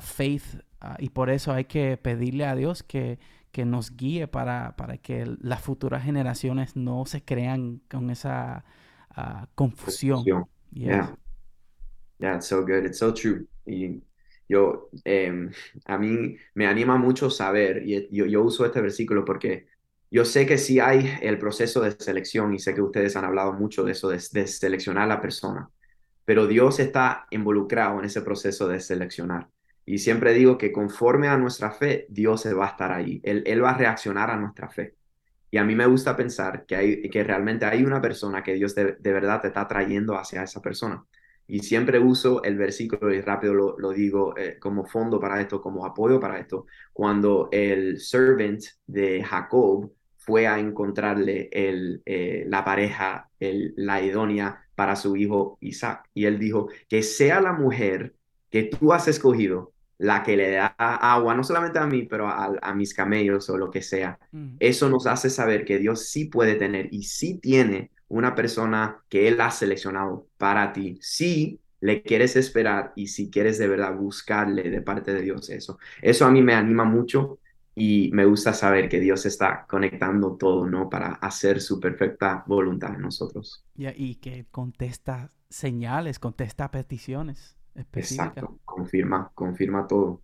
faith, 0.01 0.61
y 0.99 1.09
por 1.09 1.31
eso 1.31 1.53
hay 1.53 1.65
que 1.65 1.97
pedirle 1.97 2.45
a 2.45 2.55
Dios 2.55 2.83
que, 2.83 3.19
que 3.51 3.65
nos 3.65 3.97
guíe 3.97 4.29
para, 4.29 4.77
para 4.77 4.99
que 4.99 5.27
las 5.41 5.63
futuras 5.63 6.05
generaciones 6.05 6.77
no 6.77 7.07
se 7.07 7.25
crean 7.25 7.81
con 7.91 8.11
esa 8.11 8.65
uh, 9.17 9.47
confusión. 9.55 10.25
Yeah. 10.73 11.17
yeah. 12.19 12.37
it's 12.37 12.47
so 12.47 12.63
good, 12.63 12.85
it's 12.85 12.99
so 12.99 13.13
true. 13.13 13.47
Y 13.67 14.03
yo, 14.49 14.91
eh, 15.05 15.51
a 15.87 15.99
mí 15.99 16.37
me 16.55 16.67
anima 16.67 16.97
mucho 16.97 17.31
saber, 17.31 17.83
y 17.87 18.09
yo, 18.11 18.27
yo 18.27 18.43
uso 18.43 18.65
este 18.67 18.81
versículo 18.81 19.25
porque 19.25 19.67
yo 20.15 20.25
sé 20.25 20.47
que 20.47 20.59
sí 20.59 20.79
hay 20.79 21.13
el 21.23 21.41
proceso 21.41 21.81
de 21.81 21.91
selección 21.91 22.55
y 22.55 22.61
sé 22.61 22.73
que 22.73 22.81
ustedes 22.81 23.17
han 23.17 23.25
hablado 23.25 23.53
mucho 23.53 23.83
de 23.83 23.91
eso, 23.91 24.09
de, 24.09 24.23
de 24.31 24.47
seleccionar 24.47 25.03
a 25.03 25.07
la 25.09 25.21
persona, 25.21 25.69
pero 26.25 26.47
Dios 26.47 26.79
está 26.79 27.27
involucrado 27.31 27.99
en 27.99 28.05
ese 28.05 28.23
proceso 28.23 28.69
de 28.69 28.79
seleccionar. 28.79 29.49
Y 29.85 29.99
siempre 29.99 30.33
digo 30.33 30.57
que 30.57 30.71
conforme 30.71 31.27
a 31.27 31.37
nuestra 31.37 31.73
fe, 31.73 32.07
Dios 32.09 32.47
va 32.57 32.67
a 32.67 32.71
estar 32.71 32.93
ahí. 32.93 33.21
Él, 33.25 33.43
él 33.45 33.65
va 33.65 33.71
a 33.71 33.77
reaccionar 33.77 34.31
a 34.31 34.37
nuestra 34.37 34.69
fe. 34.69 34.95
Y 35.51 35.57
a 35.57 35.65
mí 35.65 35.75
me 35.75 35.87
gusta 35.87 36.17
pensar 36.17 36.65
que, 36.65 36.77
hay, 36.77 37.11
que 37.11 37.25
realmente 37.25 37.65
hay 37.65 37.83
una 37.83 38.01
persona 38.01 38.41
que 38.45 38.55
Dios 38.55 38.73
de, 38.77 38.97
verdad 39.03 39.41
te 39.41 39.49
está 39.49 39.67
trayendo 39.67 40.17
hacia 40.17 40.45
esa 40.45 40.63
persona. 40.63 41.05
Y 41.49 41.59
siempre 41.59 41.99
uso 41.99 42.41
el 42.45 42.57
versículo 42.57 43.13
y 43.13 43.21
rápido 43.21 43.53
lo, 43.53 43.79
lo 43.81 43.91
digo 43.91 44.37
eh, 44.37 44.59
como 44.61 44.87
fondo 44.87 45.19
para 45.19 45.41
esto, 45.41 45.61
como 45.61 45.85
apoyo 45.85 46.21
para 46.21 46.39
esto. 46.39 46.67
Cuando 46.93 47.49
el 47.51 47.99
servant 47.99 48.63
de 48.87 49.21
Jacob 49.25 49.91
fue 50.25 50.47
a 50.47 50.59
encontrarle 50.59 51.49
el, 51.53 52.03
eh, 52.07 52.45
la 52.49 52.65
pareja, 52.65 53.31
el, 53.39 53.75
la 53.77 54.03
idónea 54.03 54.67
para 54.75 54.97
su 54.97 55.17
hijo 55.17 55.59
Isaac. 55.61 56.09
Y 56.15 56.25
él 56.25 56.39
dijo, 56.39 56.69
que 56.89 57.03
sea 57.03 57.41
la 57.41 57.53
mujer 57.53 58.15
que 58.51 58.65
tú 58.65 58.93
has 58.93 59.09
escogido 59.09 59.73
la 59.99 60.23
que 60.23 60.37
le 60.37 60.51
da 60.51 60.67
agua, 60.77 61.35
no 61.35 61.45
solamente 61.45 61.79
a 61.79 61.87
mí, 61.87 62.03
pero 62.03 62.29
a, 62.29 62.75
mis 62.75 62.95
camellos 62.95 63.49
o 63.49 63.57
lo 63.57 63.71
que 63.71 63.81
sea. 63.81 64.19
Mm. 64.33 64.57
Eso 64.59 64.89
nos 64.89 65.07
hace 65.07 65.31
saber 65.31 65.65
que 65.65 65.79
Dios 65.79 66.09
sí 66.09 66.27
puede 66.27 66.57
tener 66.57 66.89
y 66.93 67.05
sí 67.05 67.39
tiene 67.39 67.91
una 68.09 68.35
persona 68.35 69.03
que 69.09 69.29
Él 69.29 69.41
ha 69.41 69.51
seleccionado 69.51 70.27
para 70.37 70.73
ti. 70.73 70.99
Si 71.01 71.61
le 71.81 72.03
quieres 72.03 72.35
esperar 72.37 72.93
y 72.97 73.09
si 73.09 73.31
quieres 73.31 73.59
de 73.59 73.69
verdad 73.69 73.95
buscarle 73.95 74.71
de 74.71 74.81
parte 74.83 75.13
de 75.13 75.23
Dios 75.23 75.51
eso. 75.51 75.79
Eso 76.01 76.25
a 76.25 76.31
mí 76.31 76.43
me 76.43 76.55
anima 76.55 76.85
mucho 76.85 77.39
y 77.75 78.11
me 78.13 78.25
gusta 78.25 78.53
saber 78.53 78.89
que 78.89 79.01
Dios 79.01 79.27
está 79.27 79.67
conectando 79.69 80.37
todo, 80.37 80.67
¿no? 80.67 80.89
Para 80.89 81.15
hacer 81.15 81.61
su 81.61 81.81
perfecta 81.81 82.45
voluntad 82.47 82.95
en 82.95 83.03
nosotros. 83.03 83.65
y 83.77 84.17
que 84.17 84.47
contesta 84.51 85.33
señales, 85.49 86.19
contesta 86.19 86.71
peticiones. 86.71 87.57
Exacto, 87.75 88.59
confirma, 88.65 89.33
confirma 89.35 89.87
todo. 89.87 90.23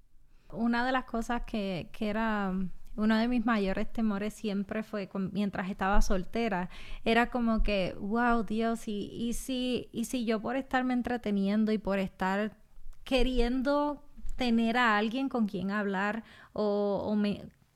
Una 0.53 0.87
de 0.87 0.93
las 0.93 1.05
cosas 1.05 1.43
que, 1.45 1.91
era 1.99 2.53
uno 2.97 3.17
de 3.17 3.29
mis 3.29 3.45
mayores 3.45 3.93
temores 3.93 4.35
siempre 4.35 4.83
fue 4.83 5.09
mientras 5.33 5.71
estaba 5.71 6.03
soltera, 6.03 6.71
era 7.05 7.31
como 7.31 7.63
que, 7.63 7.97
wow, 7.99 8.45
Dios, 8.45 8.87
y, 8.87 9.11
y, 9.13 9.33
si, 9.33 9.89
y 9.93 10.05
si 10.05 10.25
yo 10.25 10.41
por 10.41 10.57
estarme 10.57 10.95
entreteniendo 10.95 11.73
y 11.73 11.79
por 11.79 11.99
estar 11.99 12.57
queriendo 13.05 14.05
tener 14.41 14.79
a 14.79 14.97
alguien 14.97 15.29
con 15.29 15.47
quien 15.47 15.71
hablar 15.71 16.25
o, 16.55 17.15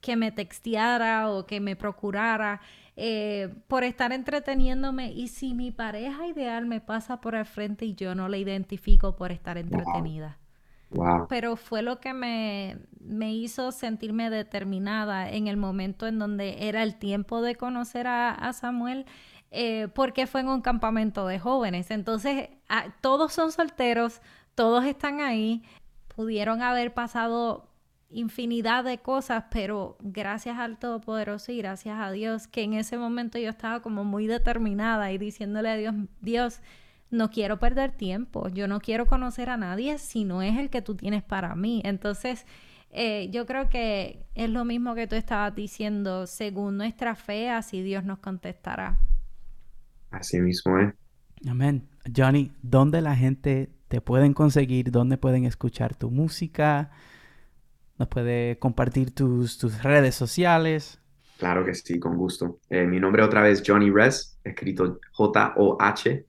que 0.00 0.16
me 0.16 0.32
texteara 0.32 1.28
o 1.28 1.44
que 1.44 1.60
me 1.60 1.76
procurara, 1.76 2.62
eh, 2.96 3.54
por 3.68 3.84
estar 3.84 4.12
entreteniéndome 4.12 5.12
y 5.12 5.28
si 5.28 5.52
mi 5.52 5.72
pareja 5.72 6.26
ideal 6.26 6.64
me 6.64 6.80
pasa 6.80 7.20
por 7.20 7.34
el 7.34 7.44
frente 7.44 7.84
y 7.84 7.94
yo 7.94 8.14
no 8.14 8.28
la 8.28 8.38
identifico 8.38 9.14
por 9.14 9.30
estar 9.30 9.58
entretenida. 9.58 10.38
Pero 11.28 11.56
fue 11.56 11.82
lo 11.82 12.00
que 12.00 12.14
me, 12.14 12.78
me, 13.00 13.34
hizo 13.34 13.72
sentirme 13.72 14.30
determinada 14.30 15.28
en 15.28 15.48
el 15.48 15.58
momento 15.58 16.06
en 16.06 16.18
donde 16.18 16.68
era 16.68 16.82
el 16.82 16.94
tiempo 16.94 17.42
de 17.42 17.56
conocer 17.56 18.06
a, 18.06 18.52
Samuel, 18.54 19.04
eh, 19.50 19.88
porque 19.94 20.26
fue 20.26 20.40
en 20.40 20.48
un 20.48 20.62
campamento 20.62 21.26
de 21.26 21.40
jóvenes. 21.40 21.90
Entonces, 21.90 22.48
todos 23.00 23.32
son 23.32 23.50
solteros, 23.50 24.22
todos 24.54 24.84
están 24.84 25.20
ahí, 25.20 25.64
pudieron 26.14 26.62
haber 26.62 26.94
pasado 26.94 27.70
infinidad 28.10 28.84
de 28.84 28.98
cosas, 28.98 29.44
pero 29.50 29.96
gracias 30.00 30.58
al 30.58 30.78
Todopoderoso 30.78 31.52
y 31.52 31.58
gracias 31.58 31.98
a 31.98 32.12
Dios, 32.12 32.46
que 32.46 32.62
en 32.62 32.74
ese 32.74 32.96
momento 32.96 33.38
yo 33.38 33.50
estaba 33.50 33.80
como 33.82 34.04
muy 34.04 34.26
determinada 34.26 35.10
y 35.12 35.18
diciéndole 35.18 35.70
a 35.70 35.76
Dios, 35.76 35.94
Dios, 36.20 36.60
no 37.10 37.30
quiero 37.30 37.58
perder 37.58 37.92
tiempo, 37.92 38.48
yo 38.48 38.68
no 38.68 38.80
quiero 38.80 39.06
conocer 39.06 39.50
a 39.50 39.56
nadie 39.56 39.98
si 39.98 40.24
no 40.24 40.42
es 40.42 40.58
el 40.58 40.70
que 40.70 40.82
tú 40.82 40.94
tienes 40.94 41.22
para 41.22 41.54
mí. 41.54 41.80
Entonces, 41.84 42.46
eh, 42.90 43.28
yo 43.30 43.46
creo 43.46 43.68
que 43.68 44.26
es 44.34 44.50
lo 44.50 44.64
mismo 44.64 44.94
que 44.94 45.06
tú 45.06 45.16
estabas 45.16 45.54
diciendo, 45.54 46.26
según 46.26 46.76
nuestra 46.76 47.16
fe, 47.16 47.50
así 47.50 47.82
Dios 47.82 48.04
nos 48.04 48.18
contestará. 48.18 49.00
Así 50.10 50.40
mismo 50.40 50.78
es. 50.78 50.94
Amén. 51.48 51.88
Johnny, 52.14 52.52
¿dónde 52.62 53.00
la 53.00 53.16
gente 53.16 53.70
te 53.94 54.00
pueden 54.00 54.34
conseguir? 54.34 54.90
¿Dónde 54.90 55.16
pueden 55.18 55.44
escuchar 55.44 55.94
tu 55.94 56.10
música? 56.10 56.90
nos 57.96 58.08
puede 58.08 58.58
compartir 58.58 59.14
tus, 59.14 59.56
tus 59.56 59.80
redes 59.84 60.16
sociales. 60.16 61.00
Claro 61.38 61.64
que 61.64 61.74
sí, 61.74 62.00
con 62.00 62.16
gusto. 62.16 62.58
Eh, 62.68 62.86
mi 62.86 62.98
nombre 62.98 63.22
otra 63.22 63.40
vez 63.40 63.62
Johnny 63.64 63.88
Res, 63.88 64.36
escrito 64.42 64.98
J-O-H-N-N-Y-R-Z. 65.12 66.24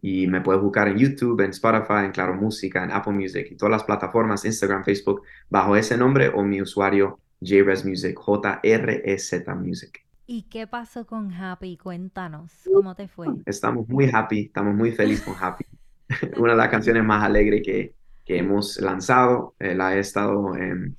Y 0.00 0.28
me 0.28 0.42
puedes 0.42 0.62
buscar 0.62 0.86
en 0.86 0.96
YouTube, 0.96 1.40
en 1.40 1.50
Spotify, 1.50 2.04
en 2.04 2.12
Claro 2.12 2.36
Música, 2.36 2.84
en 2.84 2.92
Apple 2.92 3.14
Music 3.14 3.48
y 3.50 3.56
todas 3.56 3.72
las 3.72 3.82
plataformas, 3.82 4.44
Instagram, 4.44 4.84
Facebook, 4.84 5.22
bajo 5.50 5.74
ese 5.74 5.96
nombre 5.96 6.28
o 6.28 6.44
mi 6.44 6.62
usuario 6.62 7.18
JRES 7.40 7.84
Music, 7.84 8.16
J-R-E-Z 8.16 9.54
Music. 9.56 10.05
¿Y 10.26 10.42
qué 10.42 10.66
pasó 10.66 11.06
con 11.06 11.32
Happy? 11.32 11.76
Cuéntanos, 11.76 12.52
¿cómo 12.72 12.96
te 12.96 13.06
fue? 13.06 13.28
Estamos 13.46 13.88
muy 13.88 14.10
happy, 14.12 14.46
estamos 14.46 14.74
muy 14.74 14.90
felices 14.90 15.24
con 15.24 15.34
Happy. 15.40 15.64
Una 16.38 16.52
de 16.52 16.58
las 16.58 16.68
canciones 16.68 17.04
más 17.04 17.22
alegres 17.22 17.62
que, 17.64 17.94
que 18.24 18.38
hemos 18.38 18.80
lanzado. 18.80 19.54
Eh, 19.58 19.74
la 19.74 19.96
he 19.96 20.00
estado 20.00 20.54
em, 20.56 20.94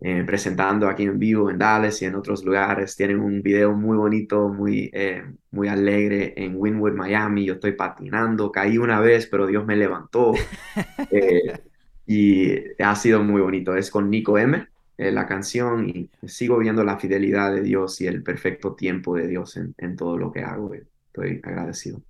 eh, 0.00 0.22
presentando 0.26 0.88
aquí 0.88 1.04
en 1.04 1.18
vivo 1.18 1.50
en 1.50 1.58
Dallas 1.58 2.00
y 2.02 2.04
en 2.04 2.14
otros 2.14 2.44
lugares. 2.44 2.96
Tienen 2.96 3.20
un 3.20 3.42
video 3.42 3.72
muy 3.72 3.96
bonito, 3.96 4.48
muy, 4.48 4.90
eh, 4.92 5.24
muy 5.50 5.68
alegre 5.68 6.34
en 6.36 6.54
Winwood, 6.56 6.92
Miami. 6.92 7.46
Yo 7.46 7.54
estoy 7.54 7.72
patinando, 7.72 8.52
caí 8.52 8.78
una 8.78 9.00
vez, 9.00 9.26
pero 9.26 9.46
Dios 9.46 9.64
me 9.64 9.76
levantó. 9.76 10.32
y 12.06 12.82
ha 12.82 12.94
sido 12.94 13.22
muy 13.22 13.40
bonito. 13.40 13.74
Es 13.74 13.90
con 13.90 14.10
Nico 14.10 14.36
M. 14.38 14.66
la 14.98 15.26
canción 15.26 15.88
y 15.88 16.10
sigo 16.26 16.58
viendo 16.58 16.84
la 16.84 16.98
fidelidad 16.98 17.52
de 17.54 17.62
Dios 17.62 18.00
y 18.00 18.06
el 18.06 18.22
perfecto 18.22 18.74
tiempo 18.74 19.16
de 19.16 19.26
Dios 19.28 19.56
en, 19.56 19.74
en 19.78 19.96
todo 19.96 20.16
lo 20.18 20.32
que 20.32 20.42
hago. 20.42 20.72
Estoy 20.74 21.40
agradecido. 21.44 22.02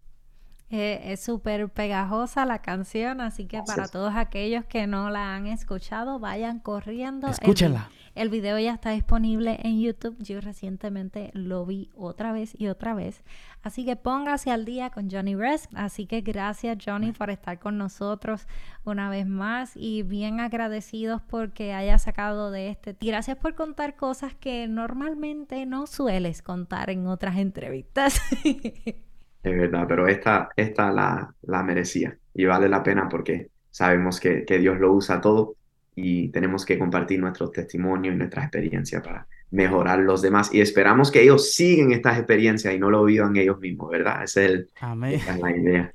Eh, 0.68 1.12
es 1.12 1.20
súper 1.20 1.68
pegajosa 1.68 2.44
la 2.44 2.60
canción, 2.60 3.20
así 3.20 3.46
que 3.46 3.62
para 3.62 3.86
todos 3.86 4.16
aquellos 4.16 4.64
que 4.64 4.88
no 4.88 5.10
la 5.10 5.36
han 5.36 5.46
escuchado, 5.46 6.18
vayan 6.18 6.58
corriendo. 6.58 7.28
Escúchenla. 7.28 7.88
El, 8.16 8.30
video 8.30 8.58
ya 8.58 8.74
está 8.74 8.90
disponible 8.90 9.60
en 9.62 9.80
YouTube. 9.80 10.16
Yo 10.18 10.40
recientemente 10.40 11.30
lo 11.34 11.64
vi 11.66 11.90
otra 11.94 12.32
vez 12.32 12.58
y 12.58 12.66
otra 12.66 12.94
vez. 12.94 13.22
Así 13.62 13.84
que 13.84 13.94
póngase 13.94 14.50
al 14.50 14.64
día 14.64 14.90
con 14.90 15.08
Johnny 15.08 15.36
Rest. 15.36 15.70
Así 15.76 16.06
que 16.06 16.22
gracias 16.22 16.78
Johnny 16.84 17.12
por 17.12 17.30
estar 17.30 17.60
con 17.60 17.78
nosotros 17.78 18.48
una 18.84 19.08
vez 19.08 19.26
más 19.26 19.72
y 19.76 20.02
bien 20.02 20.40
agradecidos 20.40 21.22
porque 21.22 21.74
haya 21.74 21.98
sacado 21.98 22.50
de 22.50 22.70
este. 22.70 22.96
Y 22.98 23.06
gracias 23.06 23.36
por 23.36 23.54
contar 23.54 23.94
cosas 23.94 24.34
que 24.34 24.66
normalmente 24.66 25.64
no 25.64 25.86
sueles 25.86 26.42
contar 26.42 26.90
en 26.90 27.06
otras 27.06 27.36
entrevistas. 27.36 28.20
es 29.50 29.56
verdad, 29.58 29.86
pero 29.88 30.08
esta, 30.08 30.48
esta 30.56 30.90
la, 30.90 31.34
la 31.42 31.62
merecía 31.62 32.16
y 32.34 32.44
vale 32.44 32.68
la 32.68 32.82
pena 32.82 33.08
porque 33.08 33.50
sabemos 33.70 34.20
que, 34.20 34.44
que 34.44 34.58
Dios 34.58 34.78
lo 34.78 34.92
usa 34.92 35.20
todo 35.20 35.54
y 35.94 36.28
tenemos 36.28 36.64
que 36.64 36.78
compartir 36.78 37.20
nuestro 37.20 37.50
testimonio 37.50 38.12
y 38.12 38.16
nuestra 38.16 38.42
experiencia 38.42 39.02
para 39.02 39.26
mejorar 39.50 40.00
los 40.00 40.20
demás 40.22 40.52
y 40.52 40.60
esperamos 40.60 41.10
que 41.10 41.22
ellos 41.22 41.52
sigan 41.54 41.92
estas 41.92 42.18
experiencias 42.18 42.74
y 42.74 42.78
no 42.78 42.90
lo 42.90 43.04
vivan 43.04 43.36
ellos 43.36 43.58
mismos, 43.60 43.90
¿verdad? 43.90 44.24
Esa 44.24 44.42
es, 44.44 44.50
el, 44.50 44.70
Amén. 44.80 45.14
esa 45.14 45.34
es 45.34 45.40
la 45.40 45.56
idea. 45.56 45.94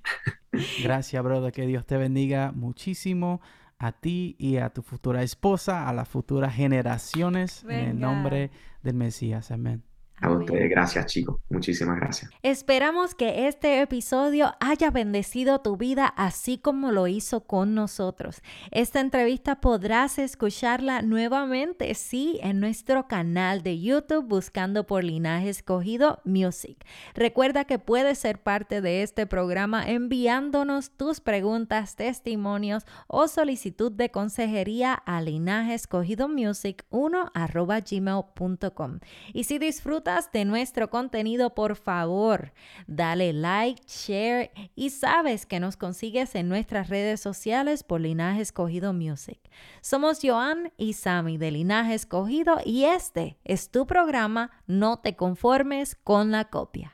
Gracias, 0.83 1.23
brother. 1.23 1.51
Que 1.51 1.67
Dios 1.67 1.85
te 1.85 1.97
bendiga 1.97 2.51
muchísimo 2.51 3.41
a 3.77 3.91
ti 3.91 4.35
y 4.37 4.57
a 4.57 4.69
tu 4.69 4.81
futura 4.81 5.23
esposa, 5.23 5.87
a 5.87 5.93
las 5.93 6.07
futuras 6.07 6.55
generaciones, 6.55 7.63
en 7.63 7.71
el 7.71 7.85
Venga. 7.93 8.07
nombre 8.07 8.51
del 8.83 8.95
Mesías. 8.95 9.51
Amén. 9.51 9.90
A 10.21 10.27
Amén. 10.27 10.41
ustedes, 10.41 10.69
gracias 10.69 11.07
chicos, 11.07 11.39
muchísimas 11.49 11.95
gracias. 11.95 12.29
Esperamos 12.43 13.15
que 13.15 13.47
este 13.47 13.81
episodio 13.81 14.53
haya 14.59 14.91
bendecido 14.91 15.61
tu 15.61 15.77
vida 15.77 16.05
así 16.05 16.59
como 16.59 16.91
lo 16.91 17.07
hizo 17.07 17.41
con 17.47 17.73
nosotros. 17.73 18.43
Esta 18.69 18.99
entrevista 18.99 19.61
podrás 19.61 20.19
escucharla 20.19 21.01
nuevamente, 21.01 21.91
sí, 21.95 22.39
en 22.43 22.59
nuestro 22.59 23.07
canal 23.07 23.63
de 23.63 23.79
YouTube 23.79 24.27
buscando 24.27 24.85
por 24.85 25.03
Linaje 25.03 25.49
Escogido 25.49 26.19
Music. 26.23 26.85
Recuerda 27.15 27.65
que 27.65 27.79
puedes 27.79 28.19
ser 28.19 28.43
parte 28.43 28.81
de 28.81 29.01
este 29.01 29.25
programa 29.25 29.89
enviándonos 29.89 30.91
tus 30.91 31.19
preguntas, 31.19 31.95
testimonios 31.95 32.85
o 33.07 33.27
solicitud 33.27 33.91
de 33.91 34.11
consejería 34.11 34.93
a 34.93 35.19
Linaje 35.19 35.73
Escogido 35.73 36.27
Music 36.27 36.85
1 36.91 37.31
arroba 37.33 37.79
gmail.com. 37.79 38.99
Y 39.33 39.45
si 39.45 39.57
disfrutas 39.57 40.10
de 40.33 40.45
nuestro 40.45 40.89
contenido, 40.89 41.55
por 41.55 41.75
favor, 41.75 42.53
dale 42.87 43.33
like, 43.33 43.81
share 43.87 44.51
y 44.75 44.89
sabes 44.89 45.45
que 45.45 45.59
nos 45.59 45.77
consigues 45.77 46.35
en 46.35 46.49
nuestras 46.49 46.89
redes 46.89 47.21
sociales 47.21 47.83
por 47.83 48.01
Linaje 48.01 48.41
Escogido 48.41 48.93
Music. 48.93 49.39
Somos 49.81 50.19
Joan 50.21 50.73
y 50.77 50.93
Sammy 50.93 51.37
de 51.37 51.51
Linaje 51.51 51.93
Escogido 51.93 52.57
y 52.65 52.83
este 52.83 53.37
es 53.45 53.71
tu 53.71 53.87
programa 53.87 54.51
No 54.67 54.99
te 54.99 55.15
conformes 55.15 55.95
con 55.95 56.31
la 56.31 56.45
copia. 56.45 56.93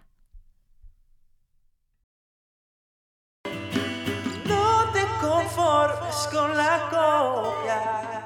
No 4.46 4.92
te 4.94 5.06
conformes 5.20 6.30
con 6.32 6.56
la 6.56 6.90
copia. 6.92 8.17